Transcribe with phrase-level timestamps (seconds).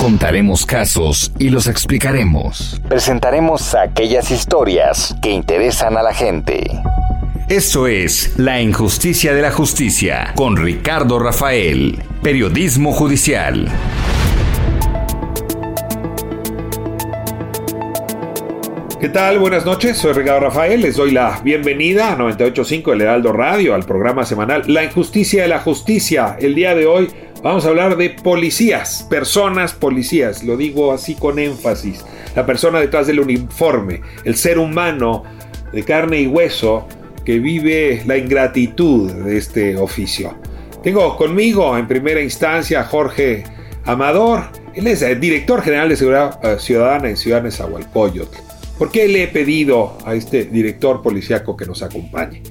[0.00, 2.80] Contaremos casos y los explicaremos.
[2.88, 6.64] Presentaremos aquellas historias que interesan a la gente.
[7.48, 13.68] Esto es La Injusticia de la Justicia con Ricardo Rafael, Periodismo Judicial.
[19.02, 19.40] ¿Qué tal?
[19.40, 23.82] Buenas noches, soy Ricardo Rafael, les doy la bienvenida a 98.5 El Heraldo Radio, al
[23.82, 26.36] programa semanal La Injusticia de la Justicia.
[26.38, 27.10] El día de hoy
[27.42, 32.04] vamos a hablar de policías, personas policías, lo digo así con énfasis,
[32.36, 35.24] la persona detrás del uniforme, el ser humano
[35.72, 36.86] de carne y hueso
[37.24, 40.36] que vive la ingratitud de este oficio.
[40.82, 43.44] Tengo conmigo en primera instancia a Jorge
[43.84, 48.36] Amador, él es el director general de Seguridad eh, Ciudadana en Ciudad Nezahualcóyotl.
[48.78, 52.42] ¿Por qué le he pedido a este director policíaco que nos acompañe?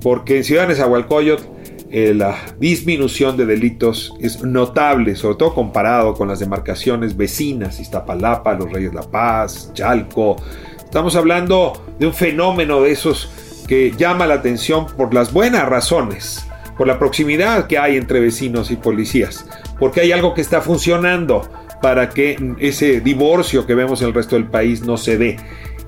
[0.00, 1.53] Porque en Ciudad Nezahualcóyotl
[1.96, 8.54] eh, la disminución de delitos es notable, sobre todo comparado con las demarcaciones vecinas, Iztapalapa,
[8.54, 10.34] Los Reyes La Paz, Chalco.
[10.82, 13.30] Estamos hablando de un fenómeno de esos
[13.68, 16.44] que llama la atención por las buenas razones,
[16.76, 19.46] por la proximidad que hay entre vecinos y policías,
[19.78, 21.48] porque hay algo que está funcionando
[21.80, 25.36] para que ese divorcio que vemos en el resto del país no se dé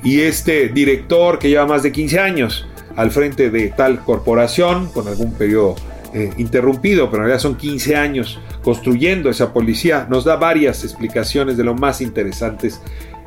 [0.05, 5.09] y este director que lleva más de 15 años al frente de tal corporación, con
[5.09, 5.75] algún periodo
[6.15, 11.57] eh, interrumpido, pero en realidad son 15 años construyendo esa policía, nos da varias explicaciones
[11.57, 12.81] de lo más interesantes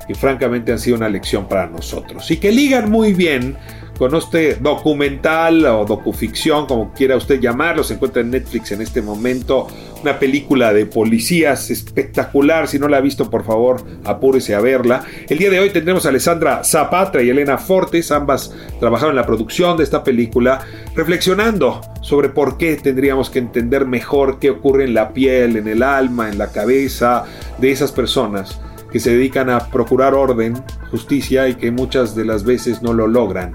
[0.07, 2.29] que francamente han sido una lección para nosotros.
[2.31, 3.55] Y que ligan muy bien
[3.99, 9.01] con este documental o docuficción, como quiera usted llamarlo, se encuentra en Netflix en este
[9.01, 9.67] momento,
[10.01, 15.03] una película de policías espectacular, si no la ha visto por favor apúrese a verla.
[15.27, 19.25] El día de hoy tendremos a Alessandra Zapatra y Elena Fortes, ambas trabajaron en la
[19.25, 20.61] producción de esta película,
[20.95, 25.83] reflexionando sobre por qué tendríamos que entender mejor qué ocurre en la piel, en el
[25.83, 27.25] alma, en la cabeza
[27.57, 28.61] de esas personas
[28.93, 33.07] que se dedican a procurar orden, justicia y que muchas de las veces no lo
[33.07, 33.53] logran.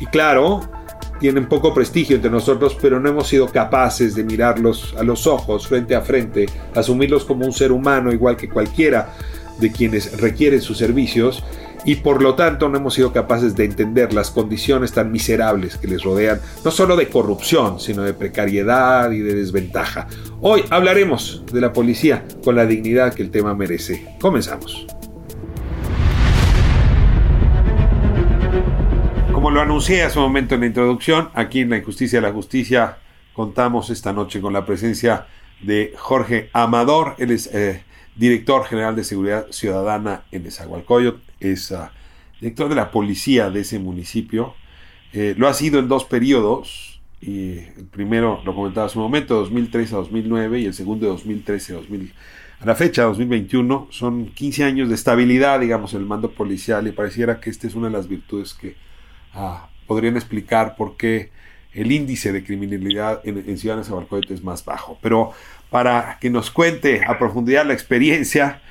[0.00, 0.60] Y claro,
[1.18, 5.66] tienen poco prestigio entre nosotros, pero no hemos sido capaces de mirarlos a los ojos,
[5.66, 9.14] frente a frente, asumirlos como un ser humano igual que cualquiera
[9.58, 11.42] de quienes requieren sus servicios
[11.86, 15.86] y por lo tanto no hemos sido capaces de entender las condiciones tan miserables que
[15.86, 20.08] les rodean, no solo de corrupción, sino de precariedad y de desventaja.
[20.40, 24.16] Hoy hablaremos de la policía con la dignidad que el tema merece.
[24.20, 24.86] Comenzamos.
[29.56, 32.98] Lo anuncié hace un momento en la introducción, aquí en La Injusticia de la Justicia
[33.32, 35.28] contamos esta noche con la presencia
[35.62, 37.14] de Jorge Amador.
[37.16, 37.82] Él es eh,
[38.16, 41.22] director general de Seguridad Ciudadana en Nezahualcóyotl.
[41.40, 41.90] Es ah,
[42.38, 44.54] director de la policía de ese municipio.
[45.14, 47.00] Eh, lo ha sido en dos periodos.
[47.22, 51.12] Y el primero, lo comentaba hace un momento, 2003 a 2009 y el segundo de
[51.12, 52.12] 2013 a 2000
[52.60, 56.92] a la fecha, 2021, son 15 años de estabilidad, digamos, en el mando policial y
[56.92, 58.76] pareciera que esta es una de las virtudes que
[59.86, 61.30] podrían explicar por qué
[61.72, 64.98] el índice de criminalidad en, en Ciudad de es más bajo.
[65.02, 65.32] Pero
[65.70, 68.62] para que nos cuente a profundidad la experiencia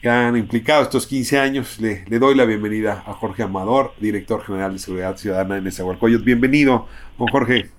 [0.00, 4.72] que han implicado estos 15 años, le, doy la bienvenida a Jorge Amador, director general
[4.72, 6.24] de Seguridad Ciudadana en Nezahualcóyotl.
[6.24, 7.70] Bienvenido, don Jorge.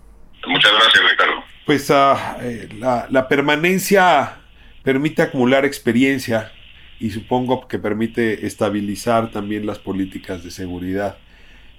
[0.47, 1.43] Muchas gracias, Ricardo.
[1.65, 4.37] Pues ah, eh, la, la permanencia
[4.83, 6.51] permite acumular experiencia
[6.99, 11.17] y supongo que permite estabilizar también las políticas de seguridad.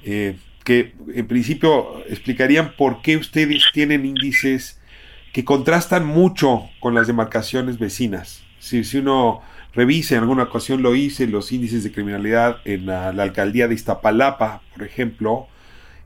[0.04, 0.36] Eh,
[0.66, 4.80] que en principio explicarían por qué ustedes tienen índices
[5.32, 8.42] que contrastan mucho con las demarcaciones vecinas.
[8.58, 9.42] Si, uno
[9.74, 14.60] revisa, en alguna ocasión lo hice, los índices de criminalidad en la, alcaldía de Iztapalapa,
[14.74, 15.46] por ejemplo,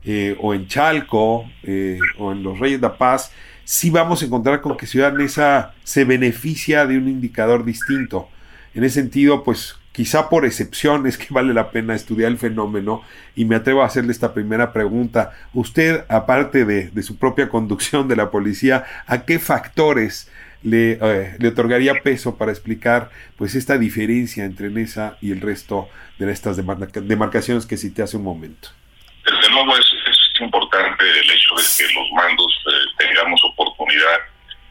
[0.03, 3.31] eh, o en Chalco, eh, o en los Reyes de la Paz,
[3.63, 8.29] sí vamos a encontrar con que Ciudad Neza se beneficia de un indicador distinto.
[8.75, 13.03] En ese sentido, pues quizá por excepción es que vale la pena estudiar el fenómeno
[13.35, 15.31] y me atrevo a hacerle esta primera pregunta.
[15.53, 20.31] Usted, aparte de, su propia conducción de la policía, ¿a qué factores
[20.63, 25.89] le, eh, le otorgaría peso para explicar pues esta diferencia entre Nesa y el resto
[26.25, 28.69] de estas demarcaciones que cité hace un momento.
[29.25, 34.19] Desde luego es, es importante el hecho de que los mandos eh, tengamos oportunidad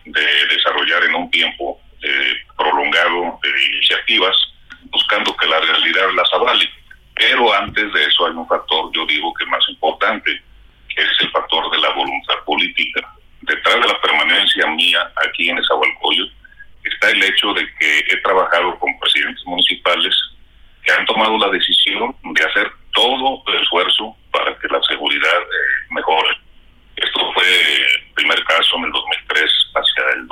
[0.04, 4.36] de desarrollar en un tiempo eh, prolongado de iniciativas,
[4.84, 6.68] buscando que la realidad las avale.
[7.14, 10.42] Pero antes de eso hay un factor, yo digo que más importante,
[10.88, 13.00] que es el factor de la voluntad política.
[13.42, 16.30] Detrás de la permanencia mía aquí en Esahualcoyot
[16.84, 20.14] está el hecho de que he trabajado con presidentes municipales
[20.82, 25.86] que han tomado la decisión de hacer todo el esfuerzo para que la seguridad eh,
[25.90, 26.38] mejore.
[26.96, 30.26] Esto fue el primer caso en el 2003 hacia el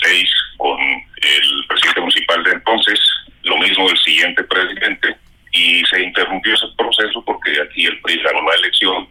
[0.00, 3.00] 2006 con el presidente municipal de entonces,
[3.42, 5.16] lo mismo el siguiente presidente,
[5.52, 9.08] y se interrumpió ese proceso porque aquí el PRI ganó la elección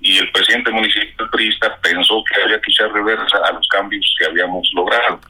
[0.00, 4.26] y el presidente municipal priista pensó que había que echar reversa a los cambios que
[4.26, 5.20] habíamos logrado.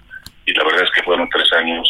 [0.47, 1.89] Y la verdad es que fueron tres años,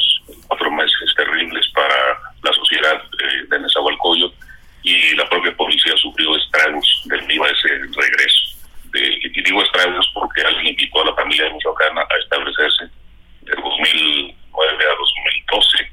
[0.48, 1.94] cuatro meses terribles para
[2.42, 4.36] la sociedad eh, de Nezahualcóyotl
[4.82, 8.44] y la propia policía sufrió estragos debido a ese regreso.
[8.92, 12.84] De, y digo estragos porque alguien invitó a la familia de Michoacán a establecerse
[13.44, 15.92] de 2009 a 2012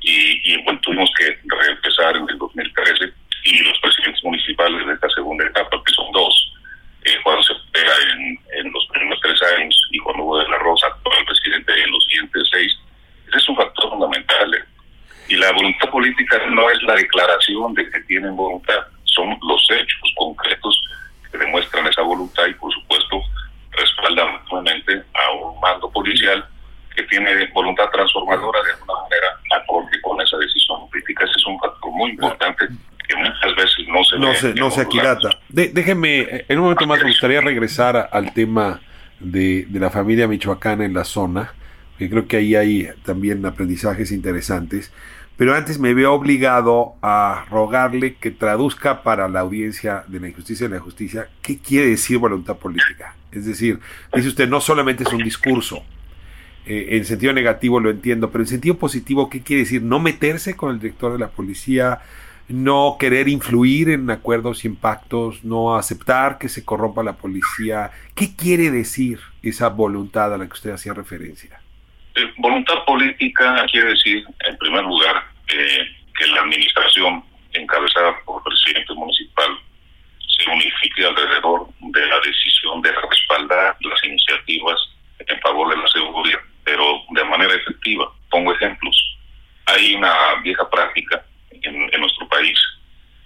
[0.00, 3.12] y, y bueno, tuvimos que reempezar en el 2013
[3.44, 6.54] y los presidentes municipales de esta segunda etapa, que son dos,
[7.04, 10.58] eh, cuando se pega en, en, los primeros tres años y cuando hubo de la
[10.58, 10.86] Rosa
[11.18, 12.78] el presidente en los siguientes seis,
[13.28, 14.54] ese es un factor fundamental.
[14.54, 14.64] Eh.
[15.28, 20.12] Y la voluntad política no es la declaración de que tienen voluntad, son los hechos
[20.16, 20.82] concretos
[21.30, 23.22] que demuestran esa voluntad y por supuesto
[23.72, 26.44] respaldan nuevamente a un mando policial
[27.08, 29.26] tiene voluntad transformadora de alguna manera
[29.62, 31.24] acorde con esa decisión política.
[31.24, 32.68] Ese es un factor muy importante
[33.08, 35.30] que muchas veces no se no se, no se aquilata.
[35.48, 38.80] De, déjeme, en un momento más me gustaría regresar al tema
[39.20, 41.52] de, de la familia michoacana en la zona,
[41.98, 44.92] que creo que ahí hay también aprendizajes interesantes.
[45.38, 50.66] Pero antes me veo obligado a rogarle que traduzca para la audiencia de la injusticia
[50.66, 53.14] y la justicia qué quiere decir voluntad política.
[53.30, 53.78] Es decir,
[54.12, 55.84] dice usted, no solamente es un discurso,
[56.68, 59.82] eh, en sentido negativo lo entiendo, pero en sentido positivo, ¿qué quiere decir?
[59.82, 62.00] No meterse con el director de la policía,
[62.48, 67.90] no querer influir en acuerdos y pactos, no aceptar que se corrompa la policía.
[68.14, 71.60] ¿Qué quiere decir esa voluntad a la que usted hacía referencia?
[72.14, 75.86] Eh, voluntad política quiere decir, en primer lugar, eh,
[76.18, 79.48] que la administración encabezada por el presidente municipal
[80.20, 84.78] se unifique alrededor de la decisión de respaldar las iniciativas
[85.26, 88.12] en favor de la seguridad, pero de manera efectiva.
[88.30, 88.96] Pongo ejemplos.
[89.66, 90.12] Hay una
[90.42, 92.58] vieja práctica en, en nuestro país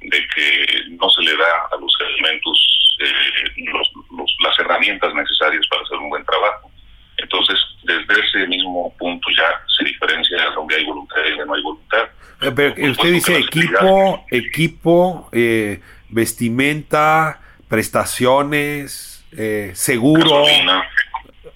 [0.01, 5.67] de que no se le da a los elementos eh, los, los, las herramientas necesarias
[5.69, 6.71] para hacer un buen trabajo.
[7.17, 11.63] Entonces, desde ese mismo punto ya se diferencia donde hay voluntad y donde no hay
[11.63, 12.09] voluntad.
[12.41, 20.43] Eh, pero usted dice equipo, equipo, eh, vestimenta, prestaciones, eh, seguro.
[20.43, 20.89] Gasolina.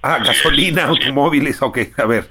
[0.06, 2.28] Ah, gasolina, automóviles, ok, a ver.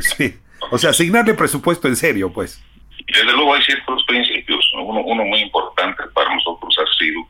[0.00, 0.38] Sí.
[0.70, 2.62] O sea, asignarle presupuesto en serio, pues.
[3.06, 4.70] Desde luego hay ciertos principios.
[4.74, 7.26] Uno, uno muy importante para nosotros ha sido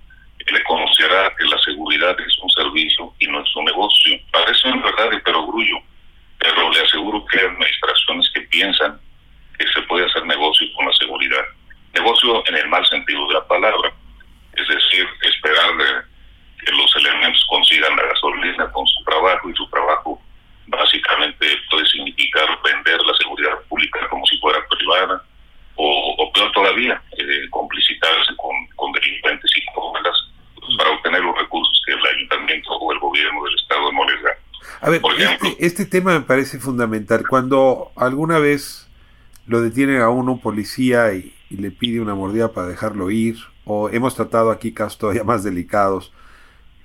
[0.47, 4.19] el conocerá que la seguridad es un servicio y no es un negocio.
[4.33, 5.77] Parece en verdad de perogrullo,
[6.39, 9.01] pero le aseguro que hay administraciones que piensan
[9.59, 11.45] que se puede hacer negocio con la seguridad.
[11.95, 13.93] Negocio en el mal sentido de la palabra,
[14.55, 16.06] es decir, esperar
[17.37, 20.21] elementos consigan la gasolina con su trabajo y su trabajo
[20.67, 25.23] básicamente puede significar vender la seguridad pública como si fuera privada
[25.77, 30.17] o, o peor todavía, eh, complicitarse con, con delincuentes y cómodas
[30.79, 34.31] para obtener los recursos que el ayuntamiento o el gobierno del estado no les da.
[34.81, 37.25] A ver, ejemplo, este, este tema me parece fundamental.
[37.29, 38.91] Cuando alguna vez
[39.47, 43.37] lo detiene a uno un policía y, y, le pide una mordida para dejarlo ir,
[43.65, 46.13] o hemos tratado aquí casos todavía más delicados,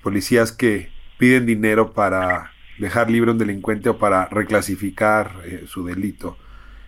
[0.02, 5.86] policías que piden dinero para dejar libre a un delincuente o para reclasificar eh, su
[5.86, 6.38] delito.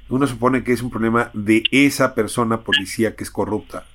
[0.10, 3.86] Uno supone que es un problema de esa persona policía que es corrupta,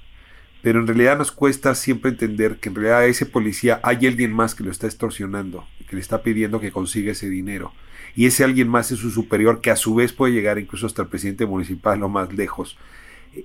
[0.62, 4.32] pero en realidad nos cuesta siempre entender que en realidad a ese policía hay alguien
[4.32, 7.72] más que lo está extorsionando, que le está pidiendo que consiga ese dinero.
[8.16, 11.02] Y ese alguien más es su superior, que a su vez puede llegar incluso hasta
[11.02, 12.76] el presidente municipal o más lejos.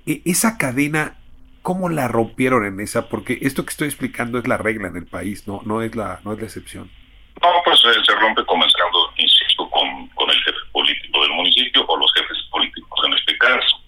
[0.05, 1.17] E esa cadena,
[1.63, 3.09] ¿cómo la rompieron en esa?
[3.09, 6.19] Porque esto que estoy explicando es la regla en el país, no, no, es, la,
[6.23, 6.91] no es la excepción.
[7.41, 11.97] No, pues eh, se rompe comenzando, insisto, con, con el jefe político del municipio o
[11.97, 13.81] los jefes políticos en este caso.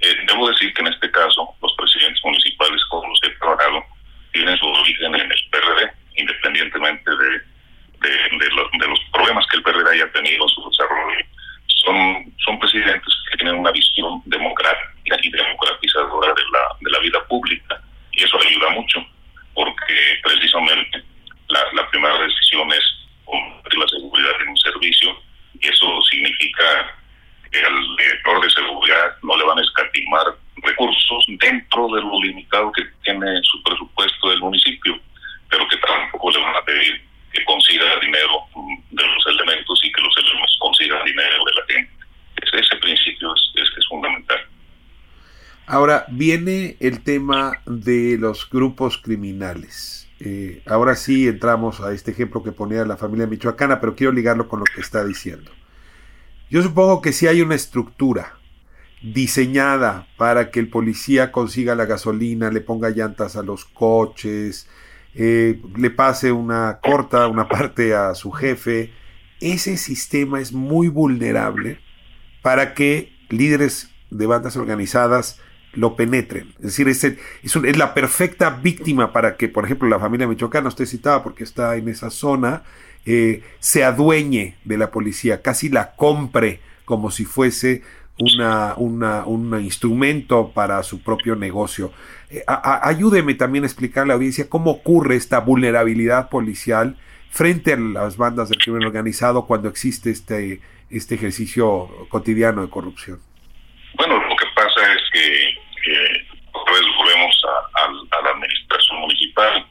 [0.00, 3.84] Eh, debo decir que en este caso los presidentes municipales con los que he trabajado
[4.32, 7.30] tienen su origen en el PRD, independientemente de,
[8.00, 10.62] de, de, lo, de los problemas que el PRD haya tenido en su
[18.58, 19.04] ayuda mucho,
[19.54, 21.02] porque precisamente
[21.48, 22.84] la, la primera decisión es
[23.24, 25.22] combatir la seguridad en un servicio
[25.60, 26.94] y eso significa
[27.50, 32.70] que al director de seguridad no le van a escatimar recursos dentro de lo limitado
[32.72, 34.98] que tiene su presupuesto del municipio,
[35.48, 38.44] pero que tampoco le van a pedir que consiga dinero
[38.90, 41.92] de los elementos y que los elementos consigan dinero de la gente.
[42.42, 44.46] Ese, ese principio es, es, es fundamental.
[45.66, 50.08] Ahora viene el tema de los grupos criminales.
[50.20, 54.48] Eh, ahora sí entramos a este ejemplo que ponía la familia michoacana, pero quiero ligarlo
[54.48, 55.52] con lo que está diciendo.
[56.50, 58.34] Yo supongo que si hay una estructura
[59.00, 64.68] diseñada para que el policía consiga la gasolina, le ponga llantas a los coches,
[65.14, 68.92] eh, le pase una corta, una parte a su jefe,
[69.40, 71.78] ese sistema es muy vulnerable
[72.42, 75.40] para que líderes de bandas organizadas
[75.78, 76.48] lo penetren.
[76.58, 80.26] Es decir, es, es, un- es la perfecta víctima para que, por ejemplo, la familia
[80.26, 82.62] michoacana, usted citaba porque está en esa zona,
[83.06, 87.82] eh, se adueñe de la policía, casi la compre como si fuese
[88.18, 91.92] una, una- un instrumento para su propio negocio.
[92.30, 92.42] Eh,
[92.82, 96.96] ayúdeme también a explicar a la audiencia cómo ocurre esta vulnerabilidad policial
[97.30, 103.20] frente a las bandas del crimen organizado cuando existe este, este ejercicio cotidiano de corrupción.
[103.96, 105.54] Bueno, lo que pasa es que,
[105.88, 106.26] que
[106.96, 107.42] volvemos
[107.74, 109.66] a la administración municipal.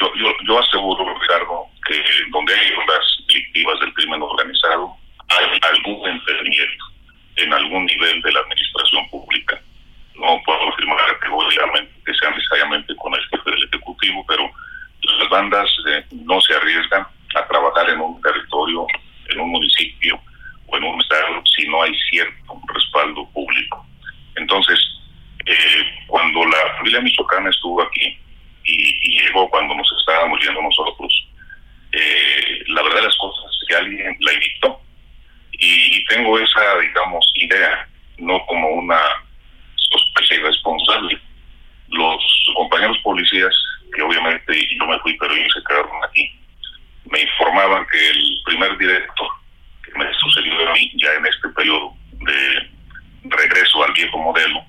[0.00, 4.96] Yo, yo, yo aseguro, Ricardo, que donde hay las directivas del crimen organizado,
[5.28, 6.84] hay algún entendimiento
[7.36, 9.60] en algún nivel de la administración pública.
[10.14, 14.50] No puedo afirmar categóricamente que sea necesariamente con el jefe del Ejecutivo, pero
[15.02, 18.86] las bandas eh, no se arriesgan a trabajar en un territorio,
[19.28, 20.20] en un municipio
[20.66, 23.84] o en un estado si no hay cierto respaldo público.
[24.36, 24.78] Entonces,
[25.46, 28.18] eh, cuando la familia michoacana estuvo aquí
[28.64, 31.28] y, y llegó cuando nos estábamos yendo nosotros,
[31.92, 34.80] eh, la verdad de las cosas es que alguien la invitó
[35.52, 39.00] y, y tengo esa, digamos, idea, no como una
[39.76, 41.18] sospecha irresponsable.
[41.88, 43.54] Los compañeros policías,
[43.94, 46.34] que obviamente yo me fui, pero ellos se quedaron aquí,
[47.04, 49.28] me informaban que el primer director
[49.84, 52.70] que me sucedió a mí ya en este periodo de
[53.24, 54.64] regreso al viejo modelo,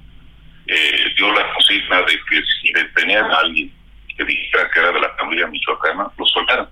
[0.68, 3.72] eh, dio la consigna de que si detenían a alguien
[4.18, 6.70] que dijera que era de la familia michoacana, lo soltaran.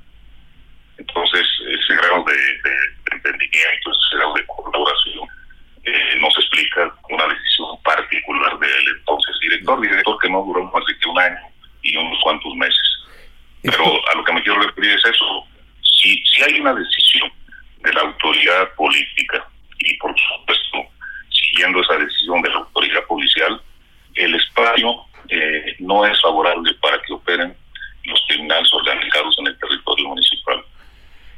[0.98, 5.28] Entonces, ese grado de, de- de entendimiento, ese grado de colaboración,
[5.86, 10.98] eh, nos explica una decisión particular del entonces director, director que no duró más de
[10.98, 11.38] que un año
[11.82, 12.90] y unos cuantos meses.
[13.64, 15.48] Pero a lo que me quiero referir es eso.
[15.82, 17.30] Si, si hay una decisión
[17.80, 19.46] de la autoridad política
[19.80, 20.86] y por supuesto
[21.30, 23.62] siguiendo esa decisión de la autoridad policial,
[24.16, 27.56] el espacio eh, no es favorable para que operen
[28.06, 30.64] los criminales organizados en el territorio municipal.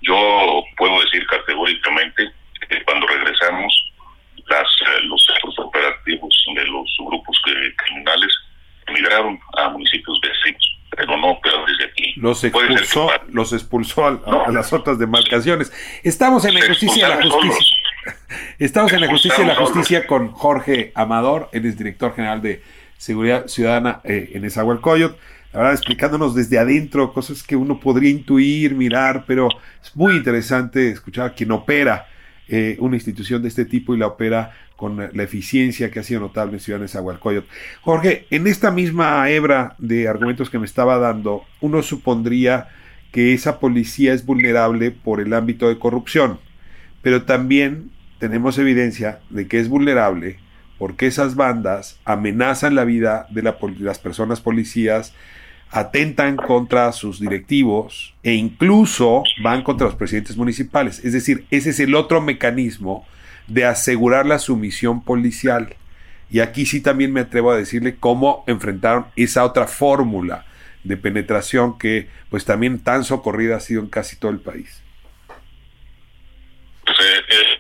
[0.01, 2.31] Yo puedo decir categóricamente
[2.69, 3.73] que cuando regresamos,
[4.47, 7.39] las, eh, los centros operativos de los grupos
[7.77, 8.31] criminales
[8.87, 12.13] emigraron a municipios vecinos, pero no operan desde aquí.
[12.17, 14.45] Los que expulsó, los expulsó a, No.
[14.45, 15.71] a las otras demarcaciones.
[16.03, 17.51] Estamos en la justicia de la justicia.
[17.51, 17.74] solos.
[18.57, 22.61] Estamos en la justicia de la justicia con Jorge Amador, él es director general de
[22.97, 25.17] Seguridad Ciudadana eh, en Esahualcoyot.
[25.51, 29.49] La verdad, explicándonos desde adentro cosas que uno podría intuir, mirar, pero
[29.83, 32.07] es muy interesante escuchar a quien opera
[32.47, 36.21] eh, una institución de este tipo y la opera con la eficiencia que ha sido
[36.21, 37.49] notable en Ciudad de Nezahualcóyotl.
[37.81, 42.69] Jorge, en esta misma hebra de argumentos que me estaba dando, uno supondría
[43.11, 46.39] que esa policía es vulnerable por el ámbito de corrupción,
[47.01, 50.39] pero también tenemos evidencia de que es vulnerable
[50.77, 55.13] porque esas bandas amenazan la vida de la las personas policías,
[55.71, 61.03] atentan contra sus directivos e incluso van contra los presidentes municipales.
[61.03, 63.05] Es decir, ese es el otro mecanismo
[63.47, 65.75] de asegurar la sumisión policial.
[66.29, 70.45] Y aquí sí también me atrevo a decirle cómo enfrentaron esa otra fórmula
[70.83, 74.81] de penetración que pues también tan socorrida ha sido en casi todo el país.
[76.85, 77.54] Pues,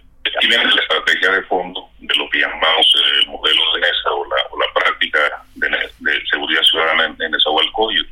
[0.45, 4.11] aquí viene la estrategia de fondo de lo que llamamos eh, el modelo de NESA
[4.11, 5.19] o la, o la práctica
[5.55, 8.09] de, de seguridad ciudadana en, en Nezahualcóyotl.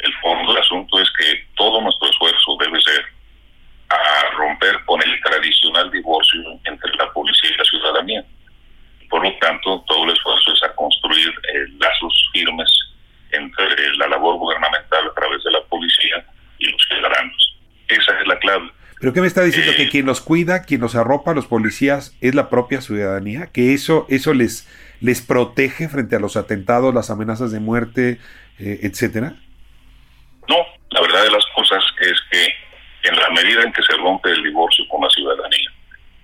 [0.00, 3.04] El fondo del asunto es que todo nuestro esfuerzo debe ser
[3.88, 8.24] a romper con el tradicional divorcio entre la policía y la ciudadanía.
[9.08, 12.70] Por lo tanto, todo el esfuerzo es a construir eh, lazos firmes
[13.32, 16.24] entre la labor gubernamental a través de la policía
[16.58, 17.56] y los ciudadanos.
[17.88, 18.70] Esa es la clave.
[19.00, 19.72] ¿Pero qué me está diciendo?
[19.72, 23.48] Eh, ¿Que quien los cuida, quien los arropa, los policías, es la propia ciudadanía?
[23.50, 24.68] ¿Que eso, eso les,
[25.00, 28.20] les protege frente a los atentados, las amenazas de muerte,
[28.58, 29.34] eh, etcétera?
[30.48, 30.56] No,
[30.90, 34.42] la verdad de las cosas es que en la medida en que se rompe el
[34.42, 35.72] divorcio con la ciudadanía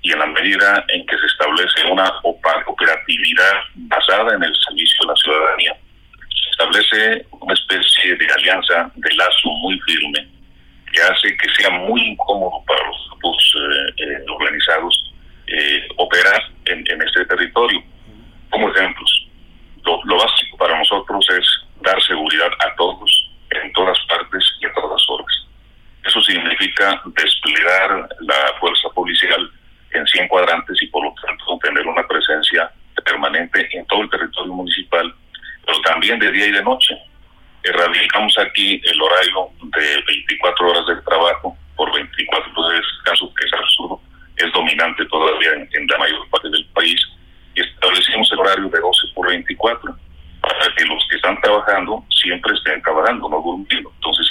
[0.03, 5.07] y en la medida en que se establece una operatividad basada en el servicio de
[5.07, 5.77] la ciudadanía,
[6.29, 10.36] se establece una especie de alianza de lazo muy firme
[10.97, 15.13] que hace que sea muy incómodo para los grupos eh, eh, organizados
[15.47, 17.83] eh, operar en, este territorio.
[18.51, 19.29] Como ejemplos,
[19.85, 21.47] lo, lo básico para nosotros es
[21.83, 25.47] dar seguridad a todos, en todas partes y a todas horas.
[26.05, 29.51] Eso significa desplegar la fuerza policial
[29.91, 32.71] en 100 cuadrantes y por lo tanto tener una presencia
[33.05, 35.15] permanente en todo el territorio municipal,
[35.65, 36.97] pero también de día y de noche.
[37.67, 43.53] Erradicamos aquí el horario de 24 horas de trabajo por 24 de descanso, que es
[43.55, 44.01] absurdo,
[44.37, 47.01] es dominante todavía en, la mayor parte del país,
[47.57, 49.97] y establecimos el horario de 12 por 24
[50.41, 53.91] para que los que están trabajando siempre estén trabajando, no durmiendo.
[53.97, 54.27] Entonces,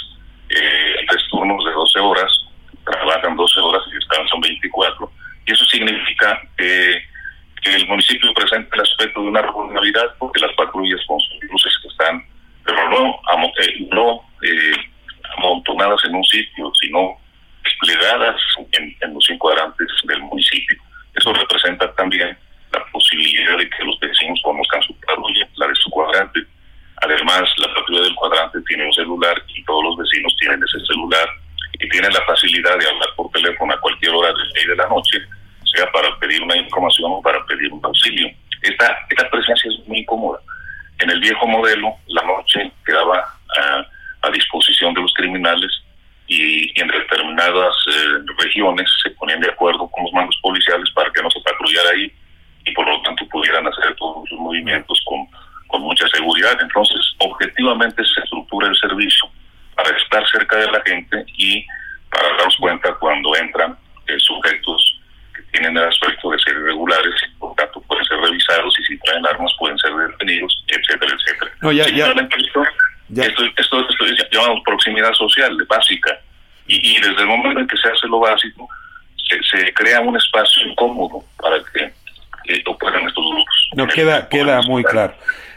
[0.48, 2.46] eh, tres turnos de 12 horas,
[2.86, 5.12] trabajan 12 horas y descansan 24.
[5.46, 7.02] Y eso significa que,
[7.66, 11.88] el municipio presenta el aspecto de una regularidad porque las patrullas con sus luces que
[11.88, 12.24] están,
[12.66, 13.20] pero no,
[13.92, 14.76] no eh,
[15.38, 17.16] amontonadas en un sitio, sino
[17.62, 18.36] desplegadas
[18.72, 20.76] en, los cinco cuadrantes del municipio.
[21.14, 22.36] Eso representa también
[22.72, 26.40] la posibilidad de que los vecinos conozcan su patrulla, la de su cuadrante.
[27.02, 31.28] Además, la patrulla del cuadrante tiene un celular y todos los vecinos tienen ese celular
[31.78, 34.76] y tienen la facilidad de hablar por teléfono a cualquier hora del día y de
[34.76, 35.18] la noche,
[35.64, 38.28] sea para pedir una información o para pedir un auxilio.
[38.62, 40.40] Esta, esta presencia es muy cómoda.
[40.98, 43.18] En el viejo modelo, la noche quedaba
[43.58, 43.86] a,
[44.22, 45.70] a disposición de los criminales
[46.26, 51.22] y, en determinadas eh, regiones se ponían de acuerdo con los mandos policiales para que
[51.22, 52.12] no se patrullara ahí
[52.64, 55.26] y por lo tanto pudieran hacer todos sus movimientos con,
[55.68, 56.56] con mucha seguridad.
[56.60, 59.28] Entonces, objetivamente se estructura el servicio
[59.76, 61.64] para estar cerca de la gente y
[62.10, 63.76] para darnos cuenta cuando entran
[64.08, 64.95] eh, sujetos
[65.56, 69.26] tienen el aspecto de ser irregulares y por tanto pueden ser revisados y si traen
[69.26, 71.50] armas pueden ser detenidos, etcétera, etcétera.
[71.62, 72.08] No, ya, ya.
[72.08, 76.18] Esto, esto, esto, llamamos proximidad social, básica.
[76.66, 78.68] Y, desde el momento en que se hace lo básico,
[79.50, 81.92] se, crea un espacio incómodo para que
[82.66, 83.70] operan estos grupos.
[83.76, 85.14] No, queda, queda muy claro.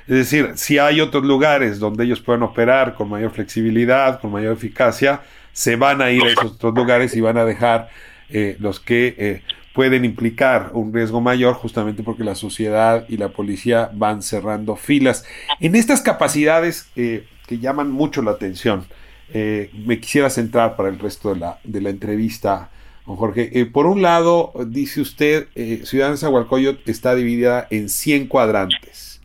[0.07, 4.53] Es decir, si hay otros lugares donde ellos pueden operar con mayor flexibilidad, con mayor
[4.53, 7.89] eficacia, se van a ir a esos otros lugares y van a dejar
[8.29, 9.41] eh, los que eh,
[9.73, 15.25] pueden implicar un riesgo mayor justamente porque la sociedad y la policía van cerrando filas.
[15.59, 18.85] En estas capacidades eh, que llaman mucho la atención.
[19.31, 22.71] Me quisiera centrar para el resto de la, de la entrevista,
[23.05, 23.63] don Jorge.
[23.67, 25.49] Por un lado, dice usted,
[25.83, 29.21] Ciudad de Zahualcoyot está dividida en 100 cuadrantes.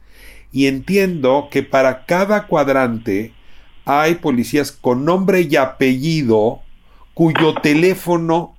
[0.53, 3.33] Y entiendo que para cada cuadrante
[3.87, 6.61] hay policías con nombre y apellido
[7.15, 8.54] cuyo teléfono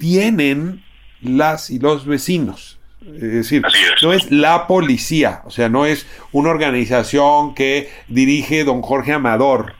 [0.00, 0.82] tienen
[1.22, 2.80] las y los vecinos.
[3.06, 3.62] Es decir,
[4.02, 9.74] no es la policía, o sea, no es una organización que dirige don Jorge Amador,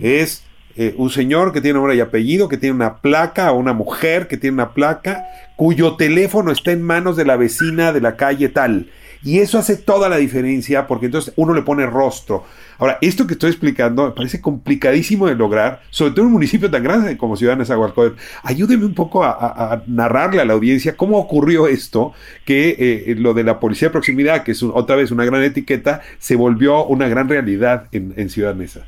[0.00, 0.44] es
[0.76, 4.26] eh, un señor que tiene nombre y apellido, que tiene una placa, o una mujer
[4.26, 8.48] que tiene una placa, cuyo teléfono está en manos de la vecina de la calle
[8.48, 8.90] tal.
[9.24, 12.44] Y eso hace toda la diferencia porque entonces uno le pone rostro.
[12.78, 16.70] Ahora, esto que estoy explicando me parece complicadísimo de lograr, sobre todo en un municipio
[16.70, 18.20] tan grande como Ciudad de Nezahualcóyotl.
[18.42, 22.12] Ayúdeme un poco a, narrarle a la audiencia cómo ocurrió esto,
[22.44, 26.02] que eh, lo de la policía de proximidad, que es otra vez una gran etiqueta,
[26.18, 28.80] se volvió una gran realidad en, Ciudad Neza.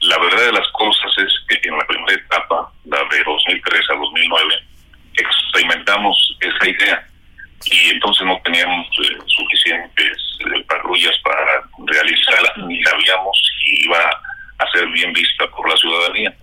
[0.00, 4.54] La verdad de las cosas es que en la primera etapa, de 2003 a 2009,
[5.16, 7.11] experimentamos esa idea
[7.64, 13.98] y entonces no teníamos eh, suficientes eh, patrullas para realizarla, ni sabíamos si iba
[14.58, 16.34] a ser bien vista por la ciudadanía.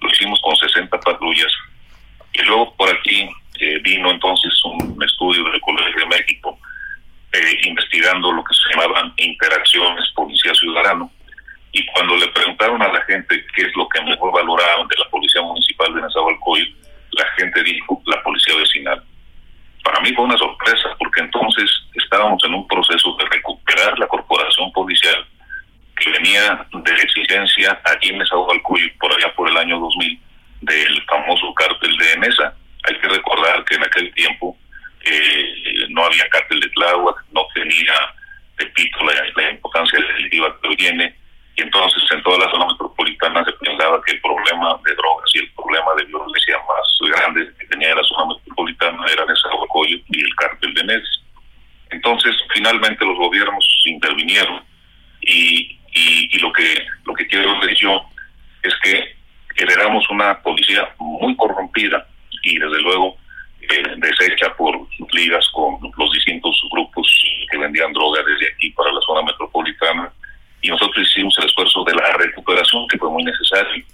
[0.00, 1.52] Lo hicimos con 60 patrullas.
[2.34, 3.28] Y luego por aquí
[3.60, 6.58] eh, vino entonces un estudio del Colegio de México
[7.64, 11.10] investigando lo que se llamaban interacciones policía-ciudadano.
[11.72, 15.08] Y cuando le preguntaron a la gente qué es lo que mejor valoraban de la
[15.08, 16.76] Policía Municipal de Nezahualcóyotl,
[17.12, 19.02] la gente dijo la Policía Vecinal
[19.82, 24.72] para mí fue una sorpresa porque entonces estábamos en un proceso de recuperar la corporación
[24.72, 25.26] policial
[25.96, 30.20] que venía de exigencia aquí en Nezahualcóyotl por allá por el año 2000
[30.62, 32.54] del famoso cártel de Mesa.
[32.84, 34.56] Hay que recordar que en aquel tiempo
[35.04, 37.94] eh, no había cártel de Tláhuac, no tenía,
[38.56, 41.14] repito, la, la importancia delictiva que hoy tiene,
[41.56, 45.38] y entonces en toda la zona metropolitana se pensaba que el problema de drogas y
[45.40, 50.34] el problema de violencia más grande que tenía la zona metropolitana era Nezahualcóyotl y el
[50.36, 51.22] cártel de Nes.
[51.90, 54.62] Entonces, finalmente los gobiernos intervinieron
[55.20, 58.02] y, y, lo que lo que quiero decir yo
[58.62, 59.14] es que
[59.56, 62.06] heredamos una policía muy corrompida
[62.42, 63.16] y desde luego
[63.60, 64.74] eh, deshecha por
[65.12, 67.06] ligas con los distintos grupos
[67.50, 70.10] que vendían droga desde aquí para la zona metropolitana
[70.62, 73.84] y nosotros hicimos el esfuerzo de la recuperación que fue muy necesario.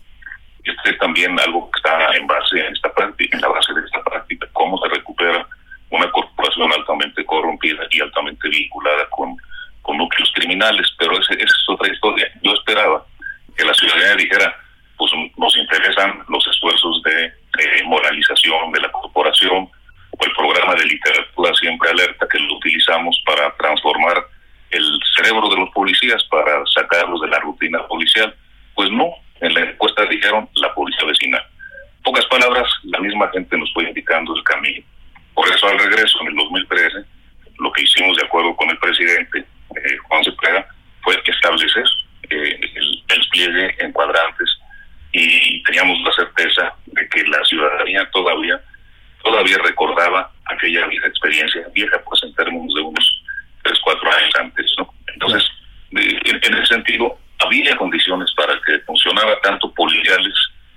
[0.64, 3.80] Este es también algo que está en base en esta práctica, en la base de
[3.80, 5.46] esta práctica, cómo se recupera
[5.90, 9.36] una corporación altamente corrompida y altamente vinculada con,
[9.80, 12.30] con núcleos criminales, pero esa es otra historia.
[12.42, 13.04] Yo esperaba
[13.56, 14.54] que la ciudadanía dijera,
[14.98, 17.32] pues nos interesan los esfuerzos de
[17.84, 19.70] moralización de la corporación
[20.10, 24.24] o el programa de literatura siempre alerta que lo utilizamos para transformar
[24.70, 24.84] el
[25.16, 28.34] cerebro de los policías para sacarlos de la rutina policial.
[28.74, 31.44] Pues no, en la encuesta dijeron la policía vecinal.
[32.04, 34.84] Pocas palabras, la misma gente nos fue indicando el camino.
[35.34, 37.04] Por eso al regreso, en el 2013,
[37.58, 40.66] lo que hicimos de acuerdo con el presidente eh, Juan Cepeda
[41.02, 41.84] fue establecer
[42.30, 44.58] eh, el despliegue en cuadrantes
[45.12, 48.60] y teníamos la certeza de que la ciudadanía todavía
[49.22, 53.22] todavía recordaba aquella vieja experiencia, vieja pues en términos de unos
[53.62, 54.74] tres, cuatro años antes.
[54.78, 54.94] ¿no?
[55.12, 55.44] Entonces,
[55.90, 57.76] en, ese sentido, había
[58.18, 60.34] condiciones para que funcionara tanto policiales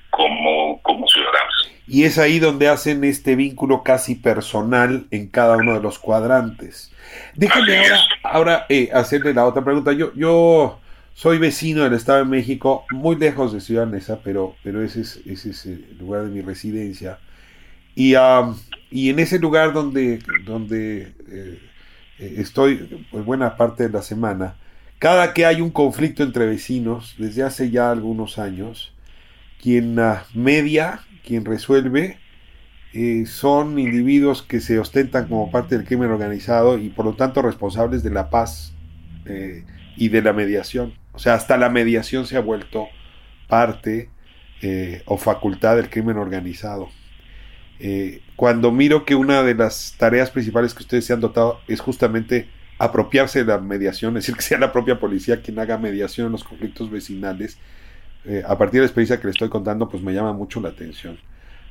[0.10, 1.72] como, como ciudadanos.
[1.88, 6.94] Y es ahí donde hacen este vínculo casi personal en cada uno de los cuadrantes.
[7.36, 9.92] Déjame ahora, ahora eh, hacerle la otra pregunta.
[9.92, 10.80] Yo, yo
[11.14, 15.22] soy vecino del Estado de México, muy lejos de Ciudad Neza, pero, pero ese, es,
[15.26, 17.20] ese es el lugar de mi residencia.
[17.96, 18.16] Y,
[18.90, 21.60] y en ese lugar donde, donde eh,
[22.20, 24.56] estoy pues, buena parte de la semana,
[25.02, 28.94] cada que hay un conflicto entre vecinos, desde hace ya algunos años,
[29.60, 29.98] quien
[30.36, 32.20] media, quien resuelve,
[32.94, 37.42] eh, son individuos que se ostentan como parte del crimen organizado y por lo tanto
[37.42, 38.76] responsables de la paz
[39.26, 39.66] eh,
[39.98, 40.94] y de la mediación.
[41.14, 42.88] O sea, hasta la mediación se ha vuelto
[43.48, 44.12] parte
[44.62, 46.90] eh, o facultad del crimen organizado.
[48.36, 52.48] Cuando miro que una de las tareas principales que ustedes se han dotado es justamente
[52.84, 56.32] apropiarse de la mediación, es decir, que sea la propia policía quien haga mediación en
[56.32, 57.60] los conflictos vecinales,
[58.26, 60.70] eh, a partir de la experiencia que le estoy contando, pues me llama mucho la
[60.70, 61.20] atención.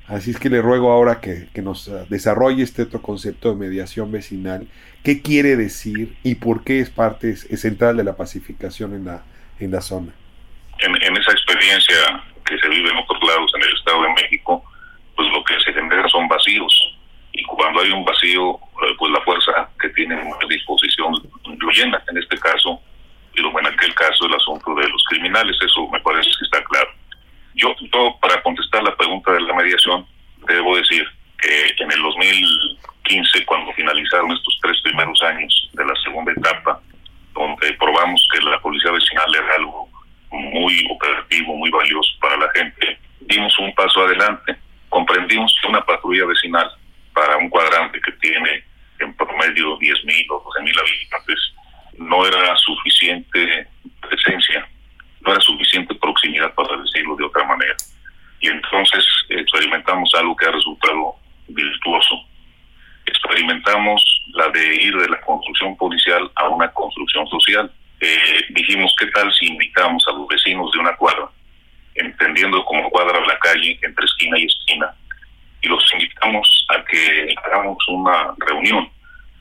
[0.07, 4.11] Así es que le ruego ahora que, nos ah, desarrolle este otro concepto de mediación
[4.11, 4.68] vecinal.
[5.05, 9.23] ¿Qué quiere decir y por qué es parte central de la pacificación en la,
[9.59, 10.12] en la zona?
[10.81, 14.64] En, esa experiencia que se vive en otros lados en el Estado de México,
[15.14, 16.89] pues lo que se genera son vacíos.
[17.40, 21.14] Y cuando hay un vacío, eh, pues la fuerza que tiene a disposición
[21.59, 22.03] lo llena.
[22.11, 22.79] En este caso,
[23.35, 26.90] lo en aquel caso, el asunto de los criminales, eso me parece que está claro.
[27.55, 27.74] Yo,
[28.20, 30.07] para contestar la pregunta de la mediación,
[30.46, 31.07] debo decir
[31.38, 36.79] que en el 2015, cuando finalizaron estos tres primeros años de la segunda etapa,
[37.33, 39.88] donde probamos que la policía vecinal era algo
[40.31, 44.57] muy operativo, muy valioso para la gente, dimos un paso adelante.
[44.90, 46.70] Comprendimos que una patrulla vecinal
[47.21, 48.65] para un cuadrante que tiene
[48.99, 51.55] en promedio 10.000 o 12.000 habitantes
[51.99, 53.69] no era suficiente
[54.01, 54.67] presencia
[55.21, 57.77] no era suficiente proximidad para decirlo de otra manera.
[58.41, 61.17] Y entonces experimentamos algo que ha resultado
[61.49, 62.25] virtuoso.
[63.05, 64.03] Experimentamos
[64.33, 67.71] la de ir de la construcción policial a una construcción social.
[68.01, 71.29] Eh, dijimos, ¿qué tal si invitamos a los vecinos de una cuadra,
[71.97, 74.95] entendiendo como cuadra la calle entre esquina y esquina,
[75.62, 78.88] y los invitamos a que hagamos una reunión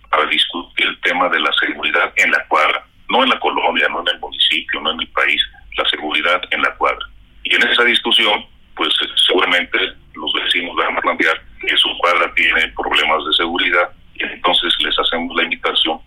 [0.09, 4.01] para discutir el tema de la seguridad en la cuadra, no en la colonia, no
[4.01, 5.41] en el municipio, no en el país,
[5.77, 7.05] la seguridad en la cuadra.
[7.43, 8.89] Y en esa discusión, pues
[9.27, 9.77] seguramente
[10.13, 14.97] los vecinos van a plantear que su cuadra tiene problemas de seguridad y entonces les
[14.99, 15.99] hacemos la invitación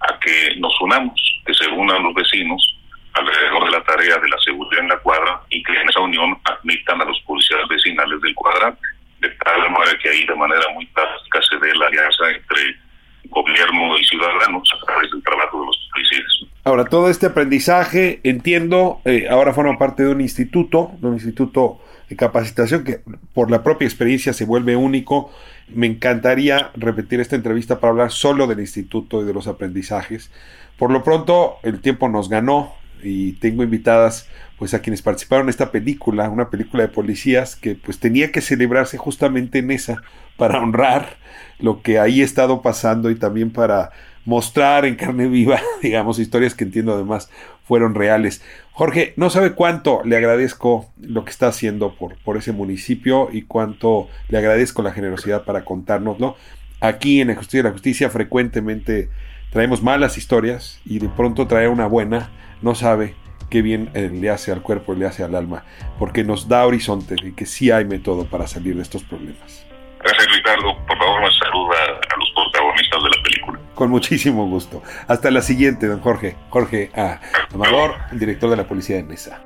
[0.00, 2.76] a que nos unamos, que se unan los vecinos
[3.12, 6.38] alrededor de la tarea de la seguridad en la cuadra y que en esa unión
[6.44, 8.80] admitan a los policías vecinales del cuadrante,
[9.20, 12.76] de tal manera que ahí de manera muy práctica se dé la alianza entre
[13.24, 16.50] gobierno y ciudadanos a través del trabajo de los policías.
[16.64, 21.80] Ahora, todo este aprendizaje, entiendo, eh, ahora forma parte de un instituto, de un instituto
[22.08, 23.00] de capacitación que
[23.32, 25.32] por la propia experiencia se vuelve único.
[25.68, 30.30] Me encantaría repetir esta entrevista para hablar solo del instituto y de los aprendizajes.
[30.76, 35.50] Por lo pronto, el tiempo nos ganó y tengo invitadas pues a quienes participaron en
[35.50, 40.02] esta película, una película de policías que pues tenía que celebrarse justamente en esa
[40.36, 41.16] para honrar
[41.58, 43.90] lo que ahí ha estado pasando y también para
[44.24, 47.30] mostrar en carne viva, digamos, historias que entiendo además
[47.64, 48.42] fueron reales.
[48.72, 53.42] Jorge, no sabe cuánto le agradezco lo que está haciendo por, por ese municipio y
[53.42, 56.36] cuánto le agradezco la generosidad para contárnoslo.
[56.80, 59.10] Aquí en la Justicia de la Justicia frecuentemente
[59.50, 62.30] traemos malas historias y de pronto traer una buena
[62.62, 63.14] no sabe
[63.48, 65.64] qué bien le hace al cuerpo, le hace al alma,
[65.98, 69.66] porque nos da horizonte y que sí hay método para salir de estos problemas.
[70.02, 70.76] Gracias, Ricardo.
[70.86, 73.60] Por favor, me saluda a los protagonistas de la película.
[73.74, 74.82] Con muchísimo gusto.
[75.08, 76.36] Hasta la siguiente, don Jorge.
[76.48, 77.20] Jorge A.
[77.52, 79.42] Amador, director de la Policía de Nesa.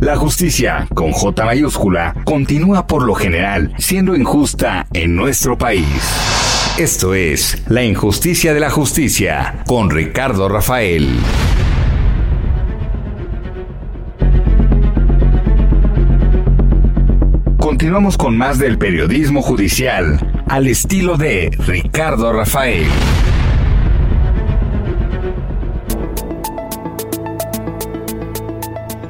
[0.00, 6.39] La justicia, con J mayúscula, continúa por lo general siendo injusta en nuestro país.
[6.80, 11.10] Esto es La injusticia de la justicia con Ricardo Rafael.
[17.58, 22.86] Continuamos con más del periodismo judicial al estilo de Ricardo Rafael.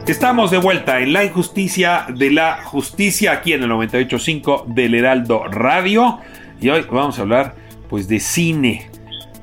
[0.08, 5.44] Estamos de vuelta en la injusticia de la justicia aquí en el 98.5 del Heraldo
[5.44, 6.18] Radio
[6.60, 7.59] y hoy vamos a hablar
[7.90, 8.88] pues de cine,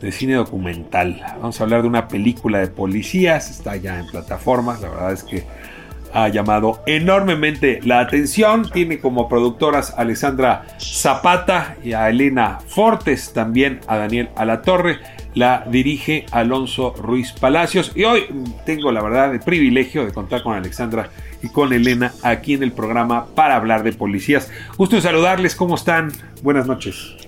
[0.01, 1.21] de cine documental.
[1.39, 5.23] Vamos a hablar de una película de policías, está ya en plataformas, la verdad es
[5.23, 5.43] que
[6.13, 8.69] ha llamado enormemente la atención.
[8.71, 14.99] Tiene como productoras a Alessandra Zapata y a Elena Fortes, también a Daniel Alatorre.
[15.35, 17.91] La dirige Alonso Ruiz Palacios.
[17.93, 18.25] Y hoy
[18.65, 21.09] tengo la verdad el privilegio de contar con Alexandra
[21.43, 24.49] y con Elena aquí en el programa para hablar de policías.
[24.77, 26.11] Gusto en saludarles, ¿cómo están?
[26.41, 27.26] Buenas noches.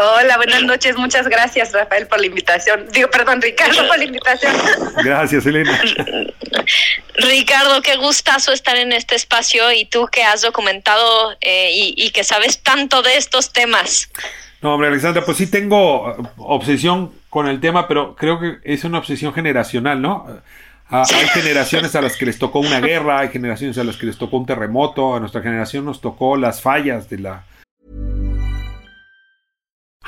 [0.00, 0.96] Hola, buenas noches.
[0.96, 2.86] Muchas gracias, Rafael, por la invitación.
[2.92, 4.54] Digo, perdón, Ricardo, por la invitación.
[5.04, 5.78] Gracias, Elena.
[7.16, 12.10] Ricardo, qué gustazo estar en este espacio y tú que has documentado eh, y, y,
[12.10, 14.10] que sabes tanto de estos temas.
[14.62, 18.98] No, hombre, Alexandra, pues sí tengo obsesión con el tema, pero creo que es una
[18.98, 20.26] obsesión generacional, ¿no?
[20.90, 24.06] Ah, hay generaciones a las que les tocó una guerra, hay generaciones a las que
[24.06, 27.44] les tocó un terremoto, a nuestra generación nos tocó las fallas de la...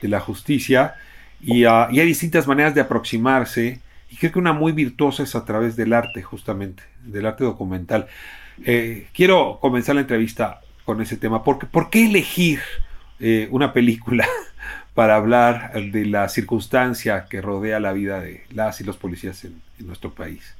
[0.00, 0.94] De la justicia
[1.40, 3.80] y, uh, y hay distintas maneras de aproximarse
[4.10, 8.06] y creo que una muy virtuosa es a través del arte justamente, del arte documental.
[8.64, 11.44] Eh, quiero comenzar la entrevista con ese tema.
[11.44, 12.60] ¿Por qué, por qué elegir
[13.20, 14.26] eh, una película
[14.94, 19.60] para hablar de la circunstancia que rodea la vida de las y los policías en,
[19.78, 20.54] en nuestro país?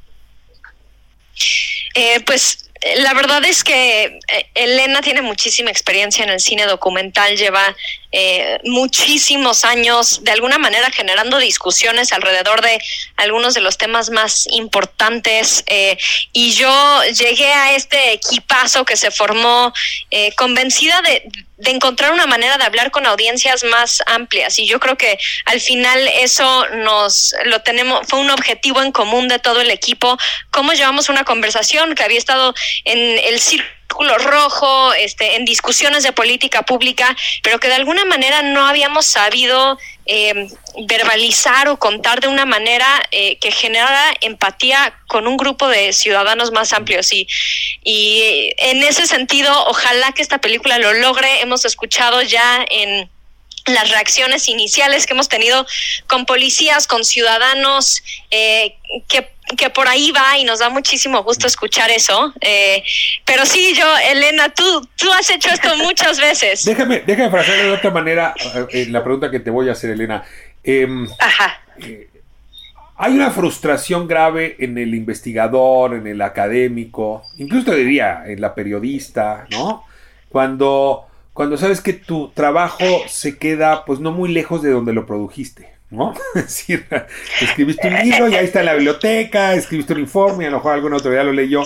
[1.95, 4.19] Eh, pues la verdad es que
[4.55, 7.75] Elena tiene muchísima experiencia en el cine documental, lleva
[8.11, 12.81] eh, muchísimos años de alguna manera generando discusiones alrededor de
[13.17, 15.99] algunos de los temas más importantes eh,
[16.33, 19.75] y yo llegué a este equipazo que se formó
[20.11, 24.79] eh, convencida de, de encontrar una manera de hablar con audiencias más amplias y yo
[24.79, 29.61] creo que al final eso nos lo tenemos fue un objetivo en común de todo
[29.61, 30.17] el equipo.
[30.51, 36.13] Cómo llevamos una conversación que había estado en el círculo rojo, este, en discusiones de
[36.13, 40.49] política pública, pero que de alguna manera no habíamos sabido eh,
[40.87, 46.53] verbalizar o contar de una manera eh, que generara empatía con un grupo de ciudadanos
[46.53, 47.13] más amplios.
[47.13, 47.27] Y,
[47.83, 51.41] y en ese sentido, ojalá que esta película lo logre.
[51.41, 53.11] Hemos escuchado ya en
[53.67, 55.67] las reacciones iniciales que hemos tenido
[56.07, 58.77] con policías, con ciudadanos, eh,
[59.09, 62.33] que, que, por ahí va y nos da muchísimo gusto escuchar eso.
[62.41, 62.83] Eh,
[63.25, 66.65] pero sí, yo, Elena, tú, tú has hecho esto muchas veces.
[66.65, 68.35] Déjame, déjame frasearlo de otra manera
[68.71, 70.25] eh, la pregunta que te voy a hacer, Elena.
[70.63, 71.61] Eh, Ajá.
[72.97, 78.55] hay una frustración grave en el investigador, en el académico, incluso te diría en la
[78.55, 79.85] periodista, ¿no?
[80.29, 81.09] Cuando
[81.39, 85.78] cuando sabes que tu trabajo se queda pues no muy lejos de donde lo produjiste,
[85.91, 86.15] ¿no?
[86.35, 86.87] Es decir,
[87.41, 90.75] escribiste un libro y ahí está en la biblioteca, escribiste un informe, a lo mejor
[90.75, 91.63] alguna autoridad lo leyó,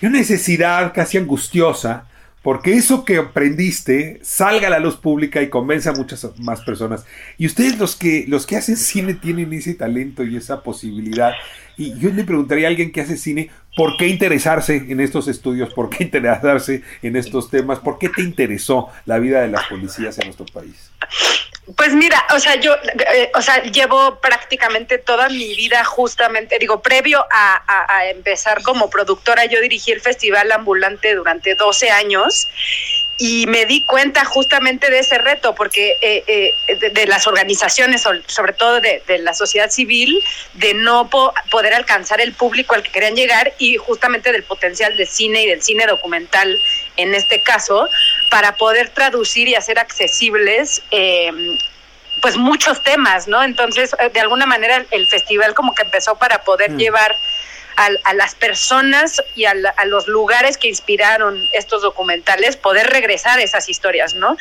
[0.00, 2.06] y una necesidad casi angustiosa
[2.44, 7.06] porque eso que aprendiste salga a la luz pública y convenza a muchas más personas.
[7.38, 11.32] Y ustedes los que, los que hacen cine tienen ese talento y esa posibilidad.
[11.78, 15.72] Y yo le preguntaría a alguien que hace cine, ¿por qué interesarse en estos estudios?
[15.72, 17.78] ¿Por qué interesarse en estos temas?
[17.78, 20.90] ¿Por qué te interesó la vida de las policías en nuestro país?
[21.76, 26.82] Pues mira, o sea, yo, eh, o sea, llevo prácticamente toda mi vida justamente, digo,
[26.82, 27.62] previo a,
[28.10, 32.48] empezar como productora, yo dirigí el Festival Ambulante durante 12 años
[33.16, 38.52] y me di cuenta justamente de ese reto, porque eh, eh, de, las organizaciones, sobre
[38.52, 40.22] todo de, la sociedad civil,
[40.54, 41.08] de no
[41.50, 45.46] poder alcanzar el público al que querían llegar y justamente del potencial del cine y
[45.46, 46.58] del cine documental
[46.96, 47.88] en este caso,
[48.34, 50.82] para poder traducir y hacer accesibles.
[50.90, 51.56] Em,
[52.20, 53.44] pues muchos temas, ¿no?
[53.44, 56.78] Entonces, de alguna manera el festival como que empezó para poder mm.
[56.78, 57.14] llevar
[57.76, 63.68] a, las personas y a, los lugares que inspiraron estos documentales poder regresar a esas
[63.68, 64.36] historias, ¿no?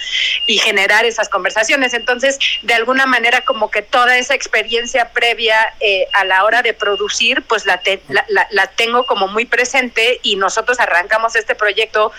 [0.47, 1.93] Y generar esas conversaciones.
[1.93, 6.73] Entonces, de alguna manera, como que toda esa experiencia previa eh, a la hora de
[6.73, 12.11] producir, pues la, la, tengo como muy presente y nosotros arrancamos este proyecto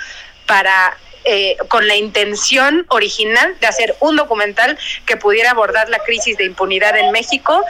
[0.46, 6.36] para eh, con la intención original de hacer un documental que pudiera abordar la crisis
[6.36, 7.64] de impunidad en México,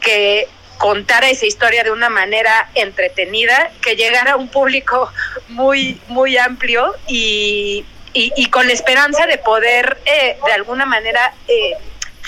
[0.00, 5.12] que contara esa historia de una manera entretenida, que llegara a un público
[5.48, 11.74] muy, muy amplio y, y, con la esperanza de poder eh, de alguna manera eh,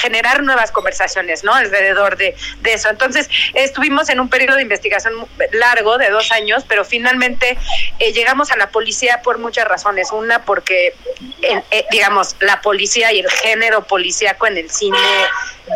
[0.03, 1.55] generar nuevas conversaciones, ¿no?
[1.55, 2.35] Alrededor de,
[2.65, 2.91] eso.
[2.91, 5.15] Entonces, estuvimos en un periodo de investigación
[5.53, 7.57] largo, de dos años, pero finalmente
[7.99, 10.11] eh, llegamos a la policía por muchas razones.
[10.11, 10.95] Una, porque,
[11.43, 14.99] eh, digamos, la policía y el género policíaco en el cine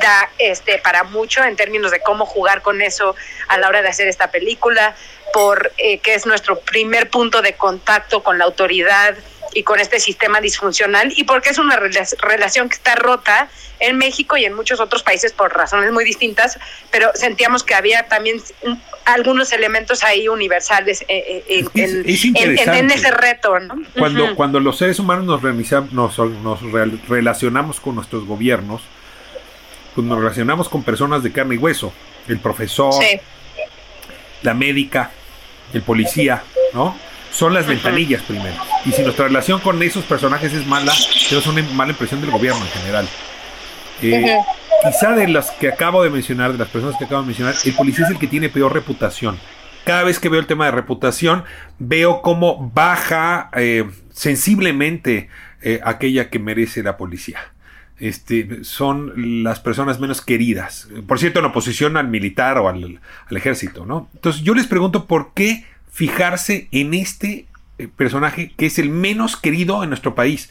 [0.00, 3.14] da este para mucho en términos de cómo jugar con eso
[3.48, 4.96] a la hora de hacer esta película,
[5.32, 9.14] por eh, es nuestro primer punto de contacto con la autoridad
[9.57, 13.49] y con este sistema disfuncional y porque es una relación que está rota
[13.81, 16.59] en México y en muchos otros países por razones muy distintas,
[16.90, 18.37] pero sentíamos que había también
[19.07, 23.55] algunos elementos ahí universales eh, eh, en, ese reto.
[23.99, 25.42] Cuando, cuando los seres humanos nos,
[25.90, 26.61] nos, nos
[27.09, 28.83] relacionamos con nuestros gobiernos,
[29.95, 31.95] pues nos relacionamos con personas de carne y hueso,
[32.29, 32.92] el profesor,
[34.42, 35.12] la médica,
[35.73, 36.42] el policía,
[36.75, 36.95] ¿no?
[37.37, 38.57] Son las ventanillas primero.
[38.87, 40.92] Y si nuestra relación con esos personajes es mala,
[41.29, 43.09] tenemos una mala impresión del gobierno en general.
[44.01, 44.37] Eh,
[44.83, 47.75] quizá de las que acabo de mencionar, de las personas que acabo de mencionar, el
[47.75, 49.38] policía es el que tiene peor reputación.
[49.85, 51.44] Cada vez que veo el tema de reputación,
[51.79, 55.29] veo cómo baja eh, sensiblemente
[55.61, 57.38] eh, aquella que merece la policía.
[57.99, 60.88] Este, son las personas menos queridas.
[61.07, 64.09] Por cierto, en oposición al militar o al, al ejército, ¿no?
[64.14, 65.64] Entonces yo les pregunto por qué
[65.96, 67.46] fijarse en este
[67.78, 70.50] eh, personaje que es el menos querido en nuestro país.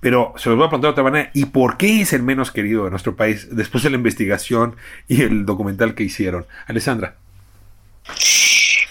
[0.00, 1.30] Pero se los voy a preguntar de otra manera.
[1.32, 4.76] ¿Y por qué es el menos querido en nuestro país después de la investigación
[5.08, 6.44] y el documental que hicieron?
[6.66, 7.14] Alessandra.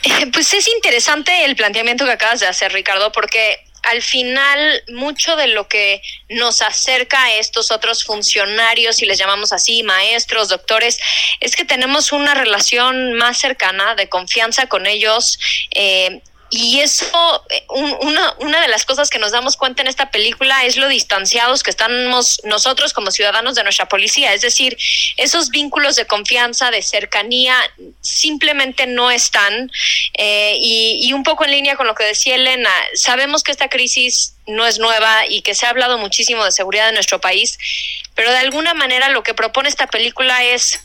[0.03, 5.35] Eh, pues es interesante el planteamiento que acabas de hacer, Ricardo, porque al final mucho
[5.35, 10.99] de lo que nos acerca a estos otros funcionarios, si les llamamos así, maestros, doctores,
[11.39, 15.39] es que tenemos una relación más cercana de confianza con ellos.
[15.71, 17.63] Eh, y eso, eh,
[18.01, 21.63] una, una de las cosas que nos damos cuenta en esta película es lo distanciados
[21.63, 24.33] que estamos nosotros como ciudadanos de nuestra policía.
[24.33, 24.77] Es decir,
[25.15, 27.55] esos vínculos de confianza, de cercanía,
[28.01, 29.71] simplemente no están.
[30.13, 33.69] Eh, y, y un poco en línea con lo que decía Elena, sabemos que esta
[33.69, 37.57] crisis no es nueva y que se ha hablado muchísimo de seguridad en nuestro país,
[38.13, 40.81] pero de alguna manera lo que propone esta película es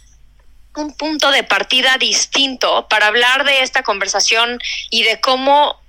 [0.77, 4.59] un punto de partida distinto para hablar de esta conversación
[4.91, 5.81] y de cómo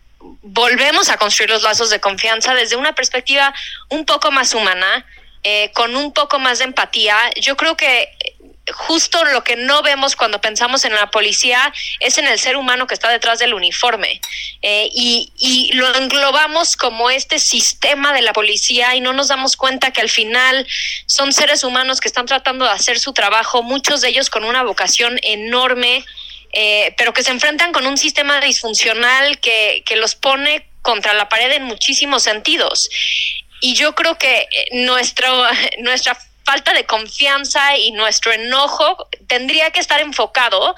[0.41, 3.53] volvemos a construir los lazos de confianza desde una perspectiva
[3.89, 5.05] un poco más humana,
[5.43, 7.17] eh, con un poco más de empatía.
[7.39, 8.09] Yo creo que
[8.73, 12.87] justo lo que no vemos cuando pensamos en la policía es en el ser humano
[12.87, 14.19] que está detrás del uniforme.
[14.61, 19.55] Eh, y, y, lo englobamos como este sistema de la policía y no nos damos
[19.55, 20.67] cuenta que al final
[21.05, 24.63] son seres humanos que están tratando de hacer su trabajo, muchos de ellos con una
[24.63, 26.03] vocación enorme,
[26.53, 31.29] eh, pero que se enfrentan con un sistema disfuncional que, que los pone contra la
[31.29, 32.89] pared en muchísimos sentidos.
[33.59, 35.43] Y yo creo que nuestro,
[35.79, 40.73] nuestra falta de confianza y nuestro enojo tendría que estar enfocado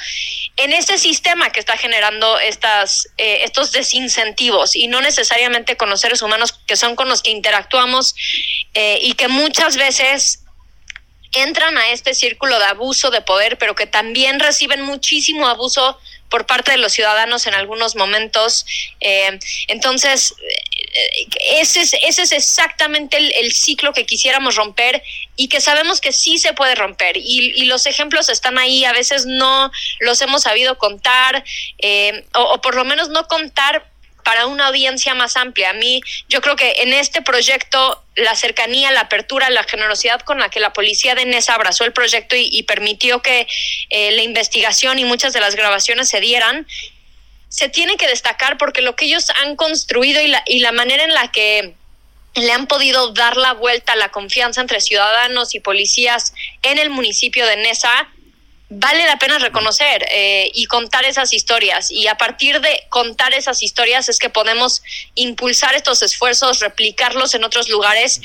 [0.58, 6.02] en ese sistema que está generando estas, eh, estos desincentivos y no necesariamente con los
[6.02, 8.16] seres humanos que son con los que interactuamos
[8.74, 10.40] eh, y que muchas veces
[11.34, 16.00] entran a este círculo de abuso de poder, pero que también reciben muchísimo abuso
[16.30, 18.66] por parte de los ciudadanos en algunos momentos.
[19.00, 20.34] Eh, entonces,
[21.60, 25.04] ese es, ese es exactamente el, ciclo que quisiéramos romper
[25.36, 27.18] y que sabemos que sí se puede romper.
[27.18, 31.44] Y, los ejemplos están ahí, a veces no los hemos sabido contar
[31.80, 33.86] eh, o, por lo menos no contar
[34.24, 35.72] para una audiencia más amplia.
[35.72, 40.40] A mí, yo creo que en este proyecto, la cercanía, la apertura, la generosidad con
[40.40, 43.48] la que la policía de Nesa abrazó el proyecto y, permitió que
[43.90, 46.68] eh, la investigación y muchas de las grabaciones se dieran,
[47.50, 51.04] se tiene que destacar porque lo que ellos han construido y la, y la manera
[51.04, 51.76] en la que
[52.36, 56.90] le han podido dar la vuelta a la confianza entre ciudadanos y policías en el
[56.90, 58.08] municipio de Nesa,
[58.70, 61.90] vale la pena reconocer eh, y contar esas historias.
[61.90, 64.84] Y a partir de contar esas historias es que podemos
[65.16, 68.22] impulsar estos esfuerzos, replicarlos en otros lugares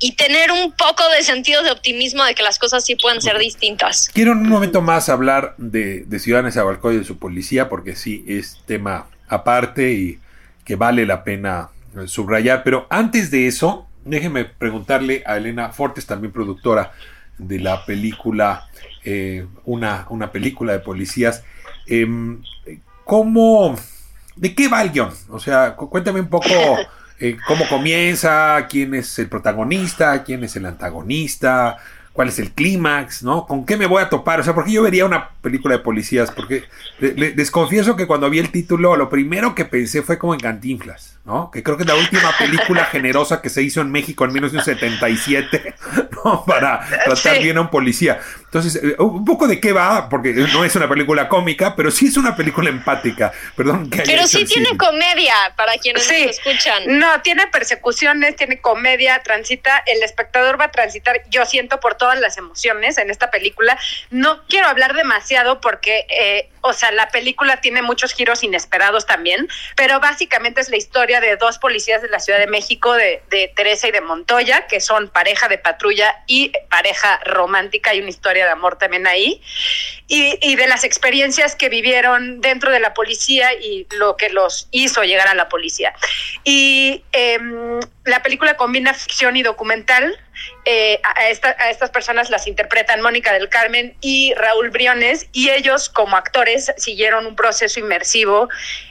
[0.00, 3.38] y tener un poco de sentido de optimismo de que las cosas sí pueden ser
[3.38, 4.10] distintas.
[4.12, 7.94] Quiero en un momento más hablar de, de Ciudad Nezahualcóyotl y de su policía, porque
[7.94, 10.18] sí es tema aparte y
[10.64, 12.62] que vale la pena eh, subrayar.
[12.64, 16.92] Pero antes de eso, déjeme preguntarle a Elena Fortes, también productora
[17.36, 18.68] de la película,
[19.04, 21.44] eh, una, una, película de policías.
[21.86, 22.42] Em,
[23.04, 23.76] ¿Cómo,
[24.36, 25.10] de qué va el guion?
[25.28, 26.48] O sea, cuéntame un poco
[27.20, 31.76] eh, cómo comienza, quién es el protagonista, quién es el antagonista,
[32.12, 33.46] cuál es el clímax, ¿no?
[33.46, 34.40] ¿Con qué me voy a topar?
[34.40, 36.64] O sea, porque yo vería una película de policías, porque
[36.98, 41.20] les confieso que cuando vi el título, lo primero que pensé fue como en Cantinflas.
[41.24, 41.50] ¿no?
[41.50, 45.74] Que creo que es la última película generosa que se hizo en México en 1977,
[46.24, 46.44] ¿no?
[46.44, 48.20] Para tratar bien a un policía.
[48.52, 52.08] Entonces, eh, un poco de qué va, porque no es una película cómica, pero sí
[52.08, 53.32] es una película empática.
[53.54, 56.24] Perdón que Pero sí tiene comedia, para quienes sí.
[56.24, 56.98] escuchan.
[56.98, 62.18] No, tiene persecuciones, tiene comedia, transita, el espectador va a transitar, yo siento por todas
[62.18, 63.78] las emociones en esta película.
[64.10, 69.48] No quiero hablar demasiado porque, eh, o sea, la película tiene muchos giros inesperados también,
[69.76, 73.22] pero básicamente es la historia de dos policías de la Ciudad de México, de,
[73.54, 78.39] Teresa y de Montoya, que son pareja de patrulla y pareja romántica, hay una historia
[78.44, 79.40] de amor también ahí,
[80.06, 85.04] y, de las experiencias que vivieron dentro de la policía y lo que los hizo
[85.04, 85.94] llegar a la policía.
[86.44, 90.18] Y em, la película combina ficción y documental.
[90.64, 96.16] Eh, a, estas personas las interpretan Mónica del Carmen y Raúl Briones y ellos como
[96.16, 98.48] actores siguieron un proceso inmersivo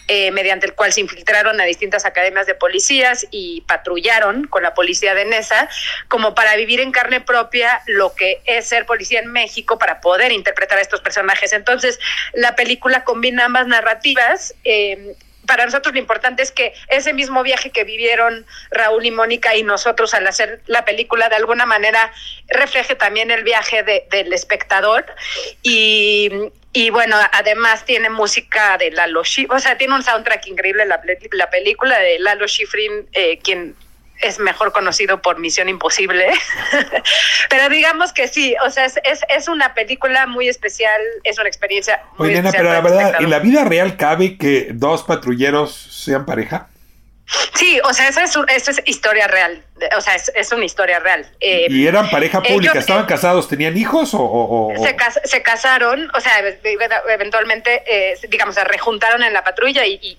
[0.07, 4.75] eh, mediante el cual se infiltraron a distintas academias de policías y patrullaron con la
[4.75, 5.69] policía de Nesa
[6.07, 10.31] como para vivir en carne propia lo que es ser policía en México para poder
[10.31, 11.51] interpretar a estos personajes.
[11.53, 11.99] Entonces
[12.33, 14.53] la película combina ambas narrativas.
[14.63, 15.15] Eh,
[15.49, 19.63] para nosotros lo importante es que ese mismo viaje que vivieron Raúl y Mónica y
[19.63, 22.13] nosotros al hacer la película de alguna manera
[22.49, 25.07] refleje también el viaje del espectador.
[25.63, 26.29] Y,
[26.71, 31.01] y bueno, además tiene música de Lalo Schifrin, o sea, tiene un soundtrack increíble la,
[31.31, 33.75] la película de Lalo Schifrin, eh, quien
[34.21, 36.27] es mejor conocido por Misión Imposible.
[37.49, 42.01] pero digamos que sí, o sea, es, es, una película muy especial, es una experiencia
[42.17, 46.68] muy Oye, pero la verdad, ¿en la vida real cabe que dos patrulleros sean pareja?
[47.53, 49.63] Sí, o sea, esa es, es historia real.
[49.97, 51.25] O sea, es, una historia real.
[51.39, 52.79] Eh, ¿Y eran pareja pública?
[52.79, 53.47] ¿Estaban casados?
[53.47, 54.73] ¿Tenían hijos o...?
[55.23, 56.33] Se, casaron, o sea,
[57.09, 60.17] eventualmente, eh, digamos, se rejuntaron en la patrulla y,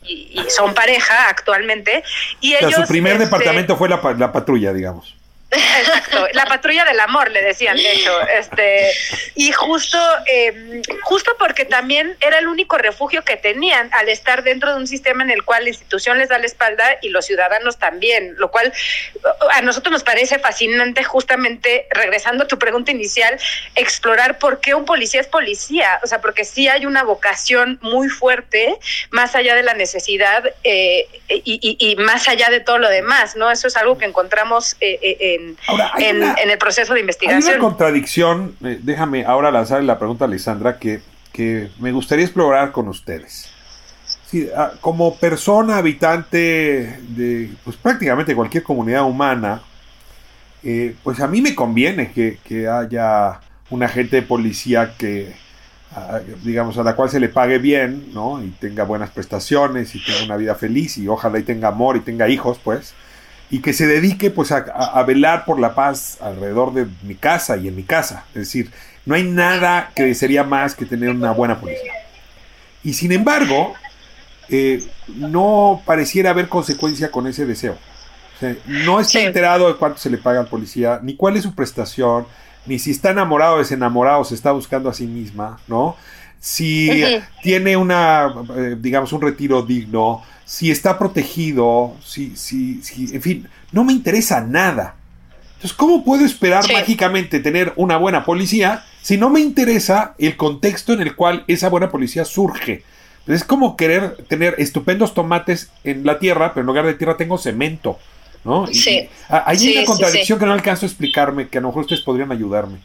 [0.48, 2.02] son pareja actualmente.
[2.40, 5.19] Y ellos, su primer este, departamento fue la, la patrulla, digamos.
[5.50, 8.92] Exacto, la patrulla del amor le decían, de hecho, este,
[9.34, 14.70] y justo, eh, justo porque también era el único refugio que tenían al estar dentro
[14.70, 17.78] de un sistema en el cual la institución les da la espalda y los ciudadanos
[17.78, 18.72] también, lo cual
[19.52, 23.38] a nosotros nos parece fascinante justamente, regresando a tu pregunta inicial,
[23.74, 28.08] explorar por qué un policía es policía, o sea, porque sí hay una vocación muy
[28.08, 28.76] fuerte,
[29.10, 33.50] más allá de la necesidad eh, y, más allá de todo lo demás, ¿no?
[33.50, 35.39] Eso es algo que encontramos eh, en,
[35.98, 37.42] el proceso de investigación.
[37.42, 41.00] Hay una contradicción, eh, déjame ahora lanzar la pregunta a Alessandra, que,
[41.32, 43.50] que me gustaría explorar con ustedes.
[44.56, 49.60] Ah, como persona habitante de pues, prácticamente cualquier comunidad humana,
[50.62, 55.34] eh, pues a mí me conviene que, que haya un agente de policía que,
[55.96, 58.42] ah, digamos, a la cual se le pague bien, ¿no?
[58.42, 62.00] Y tenga buenas prestaciones y tenga una vida feliz y ojalá y tenga amor y
[62.00, 62.94] tenga hijos, pues
[63.50, 67.66] y que se dedique pues a, velar por la paz alrededor de mi casa y
[67.66, 68.24] en mi casa.
[68.28, 68.70] Es decir,
[69.04, 71.92] no hay nada que desearía más que tener una buena policía.
[72.84, 73.74] Y sin embargo,
[74.48, 77.76] eh, no pareciera haber consecuencia con ese deseo.
[78.66, 82.26] no está enterado de cuánto se le paga al policía, ni cuál es su prestación,
[82.66, 85.96] ni si está enamorado o desenamorado, se está buscando a sí misma, ¿no?
[86.38, 86.88] Si
[87.42, 93.48] tiene una, eh, digamos, un retiro digno, si está protegido, si, si, si, en fin,
[93.70, 94.96] no me interesa nada.
[95.54, 100.92] Entonces, ¿cómo puedo esperar mágicamente tener una buena policía si no me interesa el contexto
[100.92, 102.82] en el cual esa buena policía surge?
[103.28, 107.38] Es como querer tener estupendos tomates en la tierra, pero en lugar de tierra tengo
[107.38, 108.00] cemento.
[108.42, 108.66] ¿no?
[108.66, 109.08] Sí.
[109.28, 112.78] hay una contradicción que no alcanzo a explicarme, que a lo mejor ustedes podrían ayudarme.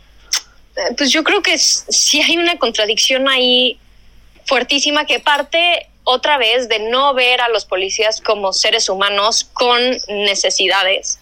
[0.76, 3.80] Eh, pues yo creo que sí hay una contradicción ahí
[4.46, 9.80] fuertísima que parte otra vez de no ver a los policías como seres humanos con
[10.08, 11.20] necesidades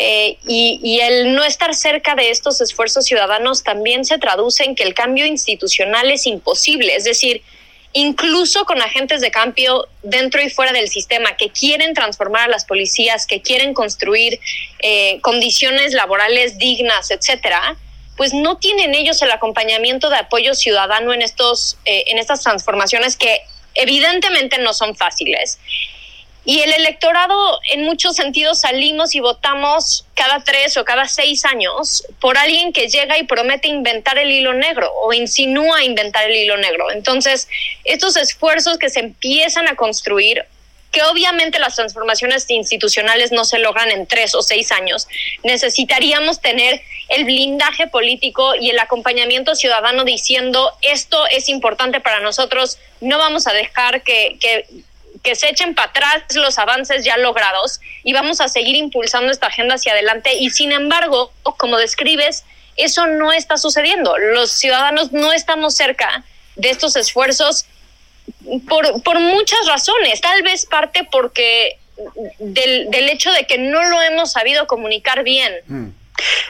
[0.00, 4.76] Eh, y, y, el no estar cerca de estos esfuerzos ciudadanos también se traduce en
[4.76, 6.94] que el cambio institucional es imposible.
[6.94, 7.42] Es decir,
[7.92, 12.64] incluso con agentes de cambio dentro y fuera del sistema que quieren transformar a las
[12.64, 14.38] policías, que quieren construir
[14.78, 17.76] eh, condiciones laborales dignas, etcétera,
[18.16, 23.16] pues no tienen ellos el acompañamiento de apoyo ciudadano en estos eh, en estas transformaciones
[23.16, 23.40] que
[23.78, 25.58] evidentemente no son fáciles.
[26.44, 32.04] Y el electorado, en muchos sentidos, salimos y votamos cada tres o cada seis años
[32.20, 36.56] por alguien que llega y promete inventar el hilo negro o insinúa inventar el hilo
[36.56, 36.90] negro.
[36.90, 37.48] Entonces,
[37.84, 40.46] estos esfuerzos que se empiezan a construir
[40.90, 45.06] que obviamente las transformaciones institucionales no se logran en tres o seis años.
[45.42, 52.78] Necesitaríamos tener el blindaje político y el acompañamiento ciudadano diciendo esto es importante para nosotros,
[53.00, 54.38] no vamos a dejar que,
[55.22, 59.46] que se echen para atrás los avances ya logrados y vamos a seguir impulsando esta
[59.46, 60.34] agenda hacia adelante.
[60.34, 62.44] Y sin embargo, como describes,
[62.76, 64.16] eso no está sucediendo.
[64.18, 66.24] Los ciudadanos no estamos cerca
[66.56, 67.66] de estos esfuerzos
[68.68, 70.20] por, por muchas razones.
[70.20, 71.78] Tal vez parte porque
[72.38, 75.52] del, del hecho de que no lo hemos sabido comunicar bien.
[75.66, 75.88] Mm.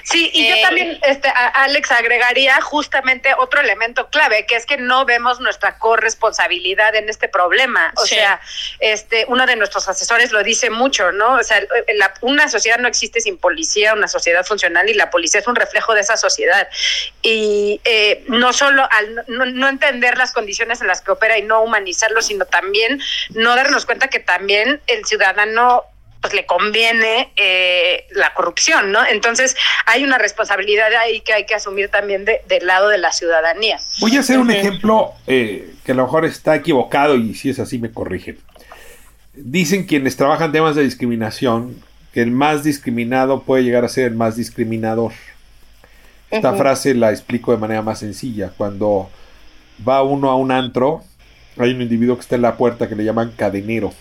[0.03, 4.77] Sí, y yo eh, también, este, Alex, agregaría justamente otro elemento clave, que es que
[4.77, 7.93] no vemos nuestra corresponsabilidad en este problema.
[7.97, 8.41] O sea,
[8.81, 11.35] este, uno de nuestros asesores lo dice mucho, ¿no?
[11.35, 11.63] O sea,
[12.23, 15.95] una sociedad no existe sin policía, una sociedad funcional, y la policía es un reflejo
[15.95, 16.69] de esa sociedad.
[17.23, 21.43] Y eh, no solo al no, no entender las condiciones en las que opera y
[21.43, 23.01] no humanizarlo, sino también
[23.31, 25.85] no darnos cuenta que también el ciudadano
[26.21, 29.01] pues le conviene eh, la corrupción, ¿no?
[29.07, 29.57] Entonces
[29.87, 33.79] hay una responsabilidad ahí que hay que asumir también del lado de la ciudadanía.
[34.01, 37.59] Voy a hacer un ejemplo eh, que a lo mejor está equivocado y si es
[37.61, 38.39] así me corrigen.
[39.35, 44.15] Dicen quienes trabajan temas de discriminación que el más discriminado puede llegar a ser el
[44.15, 45.13] más discriminador.
[46.31, 48.53] Esta frase la explico de manera más sencilla.
[48.57, 49.09] Cuando
[49.87, 51.03] va uno a un antro,
[51.57, 53.95] hay un individuo que está en la puerta que le llaman cadenero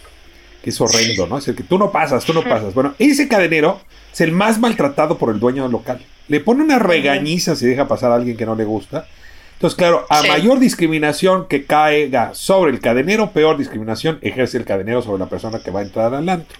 [0.70, 1.38] es horrendo, ¿no?
[1.38, 2.74] Es el que tú no pasas, tú no pasas.
[2.74, 3.80] Bueno, ese cadenero
[4.11, 5.99] es el más maltratado por el dueño local.
[6.28, 9.07] Le pone una regañiza si deja pasar a alguien que no le gusta.
[9.53, 15.01] Entonces, claro, a mayor discriminación que caiga sobre el cadenero, peor discriminación ejerce el cadenero
[15.01, 16.59] sobre la persona que va a entrar al antro.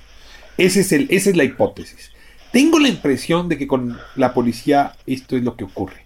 [0.58, 2.12] Ese es el, esa es la hipótesis.
[2.52, 6.06] Tengo la impresión de que con la policía esto es lo que ocurre.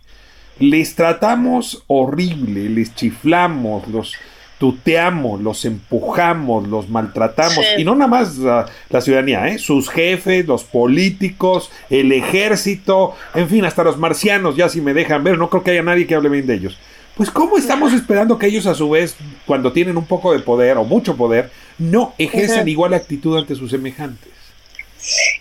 [0.60, 4.16] Les tratamos horrible, les chiflamos, los,
[4.62, 9.58] tuteamos, los empujamos, los maltratamos, y no nada más la, ciudadanía, ¿eh?
[9.58, 15.24] sus jefes, los políticos, el ejército, en fin, hasta los marcianos, ya si me dejan
[15.24, 16.78] ver, no creo que haya nadie que hable bien de ellos.
[17.16, 19.16] Pues ¿cómo estamos esperando que ellos a su vez,
[19.48, 21.50] cuando tienen un poco de poder o mucho poder,
[21.80, 24.30] no ejercen igual actitud ante sus semejantes?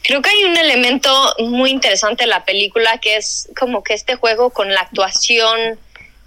[0.02, 1.10] Creo que hay un elemento
[1.40, 5.78] muy interesante en la película que es como que este juego con la actuación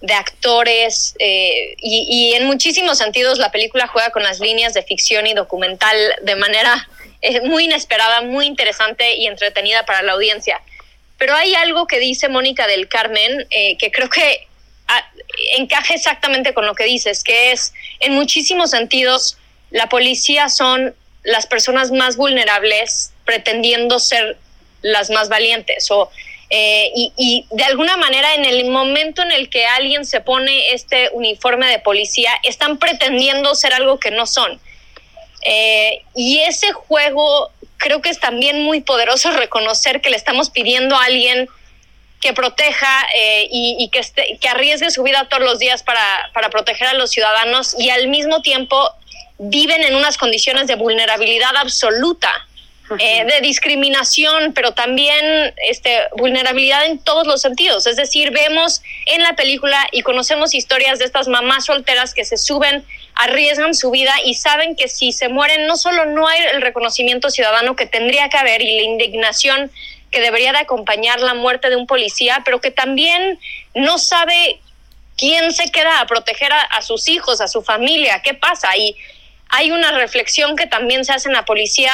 [0.04, 5.26] de actores eh, y, en muchísimos sentidos la película juega con las líneas de ficción
[5.28, 6.90] y documental de manera
[7.22, 10.62] eh, muy inesperada, muy interesante y entretenida para la audiencia.
[11.18, 14.46] Pero hay algo que dice Mónica del Carmen eh, que creo que
[14.90, 15.10] ah,
[15.58, 19.38] encaja exactamente con lo que dices, que es en muchísimos sentidos
[19.72, 20.94] la policía son
[21.24, 24.38] las personas más vulnerables pretendiendo ser
[24.82, 26.12] las más valientes o
[26.56, 31.10] eh, y, de alguna manera en el momento en el que alguien se pone este
[31.14, 34.62] uniforme de policía, están pretendiendo ser algo que no son.
[35.42, 40.96] Eh, y ese juego creo que es también muy poderoso reconocer que le estamos pidiendo
[40.96, 41.50] a alguien
[42.22, 44.02] que proteja eh, y, que,
[44.40, 48.10] que arriesgue su vida todos los días para, para proteger a los ciudadanos y al
[48.10, 48.92] mismo tiempo
[49.40, 52.32] viven en unas condiciones de vulnerabilidad absoluta.
[53.00, 57.88] Eh, de discriminación, pero también este, vulnerabilidad en todos los sentidos.
[57.88, 62.38] Es decir, vemos en la película y conocemos historias de estas mamás solteras que se
[62.38, 62.84] suben,
[63.16, 67.30] arriesgan su vida y saben que si se mueren no solo no hay el reconocimiento
[67.30, 69.72] ciudadano que tendría que haber y la indignación
[70.12, 73.40] que debería de acompañar la muerte de un policía, pero que también
[73.74, 74.60] no sabe
[75.18, 78.76] quién se queda a proteger a, a sus hijos, a su familia, qué pasa.
[78.78, 78.96] Y
[79.50, 81.92] hay una reflexión que también se hace en la policía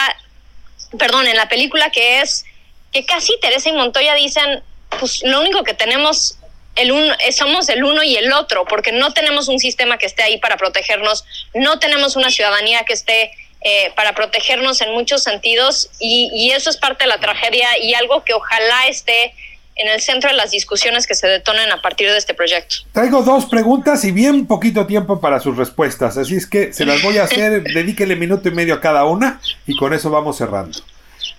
[0.98, 2.46] perdón, en la película que es
[2.92, 4.64] que casi Teresa y Montoya dicen,
[5.00, 6.38] pues lo único que tenemos
[6.76, 10.06] el uno, eh, somos el uno y el otro, porque no tenemos un sistema que
[10.06, 13.32] esté ahí para protegernos, no tenemos una ciudadanía que esté
[13.62, 17.94] eh, para protegernos en muchos sentidos y, y, eso es parte de la tragedia y
[17.94, 19.34] algo que ojalá esté
[19.80, 22.76] en el centro de las discusiones que se detonen a partir de este proyecto.
[22.92, 27.02] Traigo dos preguntas y bien poquito tiempo para sus respuestas, así es que se las
[27.02, 30.80] voy a hacer, dedíquele minuto y medio a cada una y con eso vamos cerrando.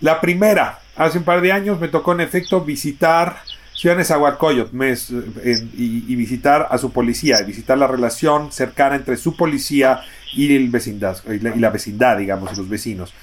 [0.00, 3.42] La primera, hace un par de años me tocó en efecto visitar
[3.74, 4.76] Ciudad Nezahualcóyotl
[5.74, 10.02] y, y, visitar a su policía, visitar la relación cercana entre su policía
[10.34, 13.14] y, el vecindad, y, la, vecindad, digamos, y los vecinos.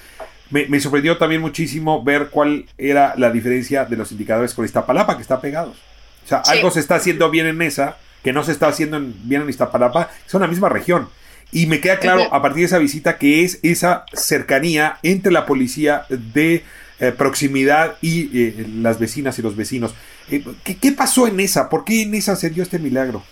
[0.50, 5.22] Me, sorprendió también muchísimo ver cuál era la diferencia de los indicadores con Iztapalapa, que
[5.22, 5.76] está pegados.
[6.24, 9.42] O sea, algo se está haciendo bien en esa, que no se está haciendo bien
[9.42, 11.08] en Iztapalapa, son la misma región.
[11.52, 15.46] Y me queda claro a partir de esa visita que es esa cercanía entre la
[15.46, 16.62] policía de
[17.00, 19.94] eh, proximidad y eh, las vecinas y los vecinos.
[20.30, 21.70] Eh, ¿qué, pasó en esa?
[21.70, 23.22] ¿Por qué en esa se dio este milagro?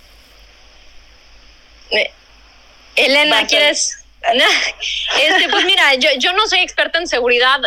[2.97, 3.96] Elena, ¿quieres?
[5.23, 7.61] este, pues mira, yo, yo no soy experta en seguridad,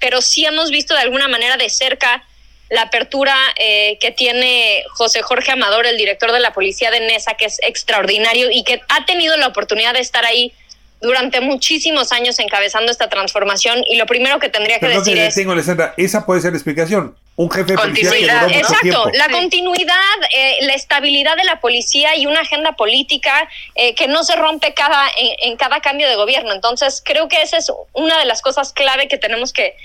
[0.00, 2.24] pero sí hemos visto de alguna manera de cerca
[2.72, 7.34] la apertura eh, que tiene José Jorge Amador, el director de la policía de Nesa,
[7.34, 10.54] que es extraordinario y que ha tenido la oportunidad de estar ahí
[11.02, 13.82] durante muchísimos años encabezando esta transformación.
[13.86, 15.54] Y lo primero que tendría que decir es tengo,
[15.98, 19.96] esa puede ser la explicación un jefe de policía que duró mucho exacto la continuidad
[20.36, 24.74] eh, la estabilidad de la policía y una agenda política eh, que no se rompe
[24.74, 26.52] cada en, cada cambio de gobierno.
[26.52, 29.76] Entonces creo que esa es una de las cosas clave que tenemos que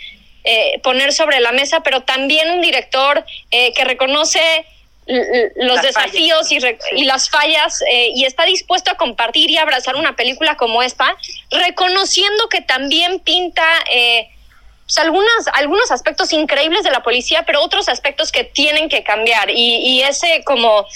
[0.50, 4.40] eh, poner sobre la mesa, pero también un director eh, que reconoce
[5.56, 10.56] los desafíos y, las fallas eh, y está dispuesto a compartir y abrazar una película
[10.56, 11.16] como esta,
[11.50, 13.66] reconociendo que también pinta
[14.88, 19.50] pues, algunos, algunos aspectos increíbles de la policía, pero otros aspectos que tienen que cambiar
[19.50, 20.88] y, ese como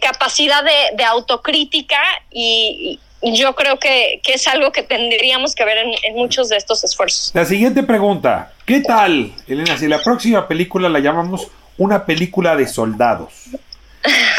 [0.00, 1.98] capacidad de, de autocrítica
[2.30, 3.00] y,
[3.32, 7.30] yo creo que, es algo que tendríamos que ver en, muchos de estos esfuerzos.
[7.34, 12.68] La siguiente pregunta, ¿qué tal, Elena, si la próxima película la llamamos una película de
[12.68, 13.32] soldados?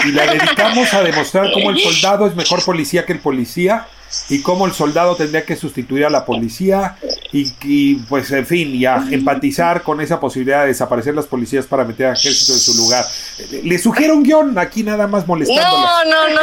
[0.05, 3.87] Y la dedicamos a demostrar cómo el soldado es mejor policía que el policía
[4.29, 6.97] y cómo el soldado tendría que sustituir a la policía
[7.31, 11.83] y, pues en fin, y a empatizar con esa posibilidad de desaparecer las policías para
[11.83, 13.05] meter al ejército en su lugar.
[13.63, 15.63] Le sugiero un guion aquí nada más molestando.
[15.63, 16.41] No, no, no.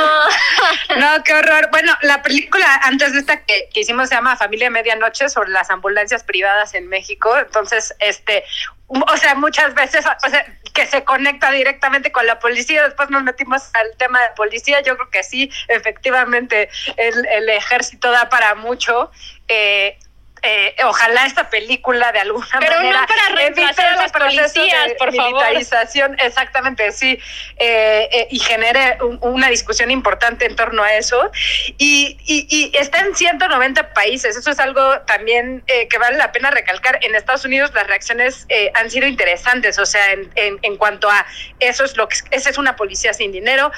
[1.00, 1.68] no, qué horror.
[1.70, 5.70] Bueno, la película antes de esta que, que hicimos se llama Familia Medianoche sobre las
[5.70, 7.30] ambulancias privadas en México.
[7.38, 8.44] Entonces, este,
[8.88, 13.22] o sea, muchas veces, o sea, que se conecta directamente con la policía, después nos
[13.22, 18.54] metimos al tema de policía, yo creo que sí, efectivamente, el, el ejército da para
[18.54, 19.10] mucho.
[19.48, 19.98] Eh,
[20.44, 25.12] eh, ojalá esta película de alguna Pero manera no para reemplazar a las policías, por
[25.12, 27.16] militarización, exactamente, sí,
[27.58, 31.30] eh, eh, y genere una discusión importante en torno a eso.
[31.78, 36.98] Y, y, está en 190 países, eso es algo también que vale la pena recalcar.
[37.02, 41.24] En Estados Unidos las reacciones han sido interesantes, o sea, en, en, cuanto a
[41.60, 43.70] eso es lo que esa es una policía sin dinero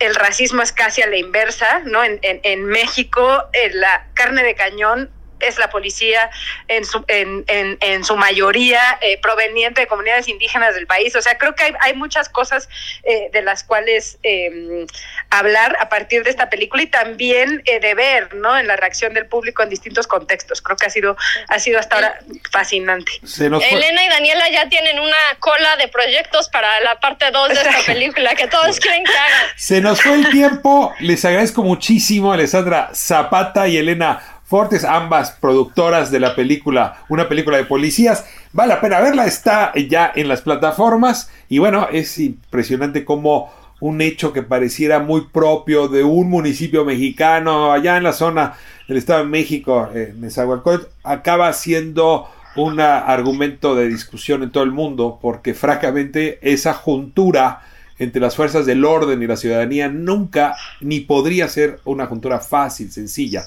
[0.00, 2.02] el racismo es casi a la inversa, ¿no?
[2.02, 3.44] En, en, en México,
[3.74, 5.10] la carne de cañón
[5.46, 6.30] es la policía
[6.68, 11.14] en su, en, en, en su mayoría eh, proveniente de comunidades indígenas del país.
[11.16, 12.68] O sea, creo que hay, hay muchas cosas
[13.04, 14.86] eh, de las cuales em,
[15.30, 18.58] hablar a partir de esta película y también eh, de ver, ¿no?
[18.58, 20.62] En la reacción del público en distintos contextos.
[20.62, 21.16] Creo que ha sido,
[21.48, 22.18] ha sido hasta ahora
[22.50, 23.12] fascinante.
[23.40, 27.82] Elena y Daniela ya tienen una cola de proyectos para la parte 2 de esta
[27.86, 29.46] película que todos quieren que hagan.
[29.56, 30.94] Se nos fue el tiempo.
[31.00, 37.56] Les agradezco muchísimo, Alessandra Zapata y Elena Fortes, ambas productoras de la película, una película
[37.56, 38.24] de policías.
[38.52, 44.00] Vale la pena verla, está ya en las plataformas y bueno, es impresionante como un
[44.00, 48.54] hecho que pareciera muy propio de un municipio mexicano allá en la zona
[48.86, 54.70] del Estado de México, en Nezahualcóyotl, acaba siendo un argumento de discusión en todo el
[54.70, 57.62] mundo porque francamente esa juntura
[57.98, 62.92] entre las fuerzas del orden y la ciudadanía nunca ni podría ser una juntura fácil,
[62.92, 63.44] sencilla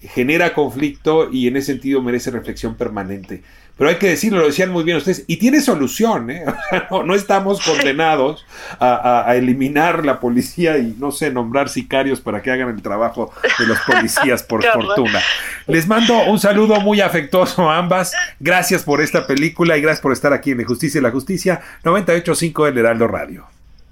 [0.00, 3.42] genera conflicto y en ese sentido merece reflexión permanente.
[3.80, 6.44] Pero hay que decirlo, lo decían muy bien ustedes, y tiene solución, ¿eh?
[6.90, 8.44] no, estamos condenados
[8.78, 13.66] a, eliminar la policía y, no sé, nombrar sicarios para que hagan el trabajo de
[13.66, 15.22] los policías, por fortuna.
[15.66, 18.12] Les mando un saludo muy afectuoso a ambas.
[18.38, 21.62] Gracias por esta película y gracias por estar aquí en La Justicia y la Justicia,
[21.82, 23.46] 98.5 del Heraldo Radio.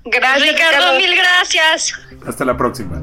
[0.04, 1.94] Gracias, Ricardo, mil gracias.
[2.26, 3.02] Hasta la próxima.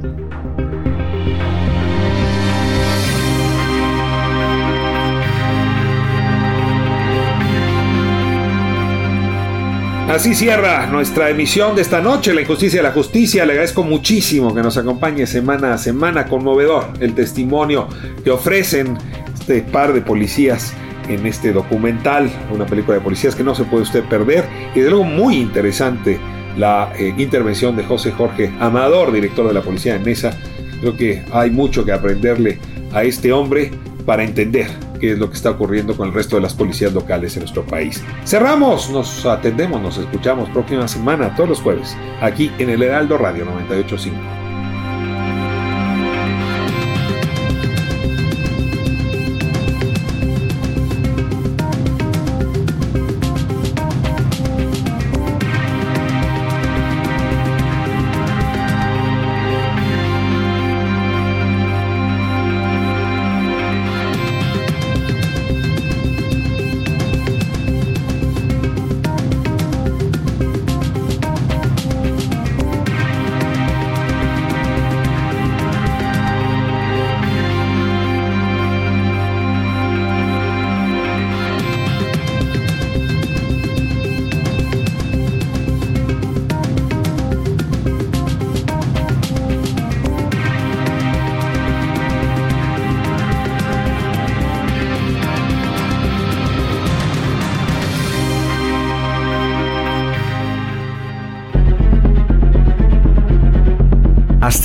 [10.08, 13.44] Así cierra nuestra emisión de esta noche, La Injusticia de la Justicia.
[13.44, 16.28] Le agradezco muchísimo que nos acompañe semana a semana.
[16.28, 17.88] Conmovedor el testimonio
[18.24, 18.98] que ofrecen
[19.34, 20.74] este par de policías
[21.10, 24.46] en este documental, una película de policías que no se puede usted perder.
[24.76, 26.20] Y de luego muy interesante
[26.56, 30.38] la eh, intervención de José Jorge Amador, director de la policía de Nesa.
[30.82, 32.60] Creo que hay mucho que aprenderle
[32.94, 33.72] a este hombre
[34.06, 34.68] para entender
[35.00, 37.66] qué es lo que está ocurriendo con el resto de las policías locales en nuestro
[37.66, 38.04] país.
[38.26, 43.46] Cerramos, nos atendemos, nos escuchamos próxima semana, todos los jueves, aquí en el Heraldo Radio
[43.46, 44.45] 985.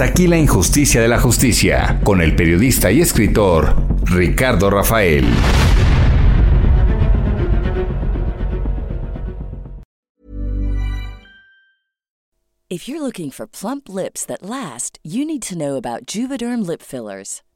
[0.01, 5.27] Aquí la injusticia de la justicia, con el periodista y escritor Ricardo Rafael.
[12.71, 16.81] If you're looking for plump lips that last, you need to know about Juvederm lip
[16.81, 17.43] fillers.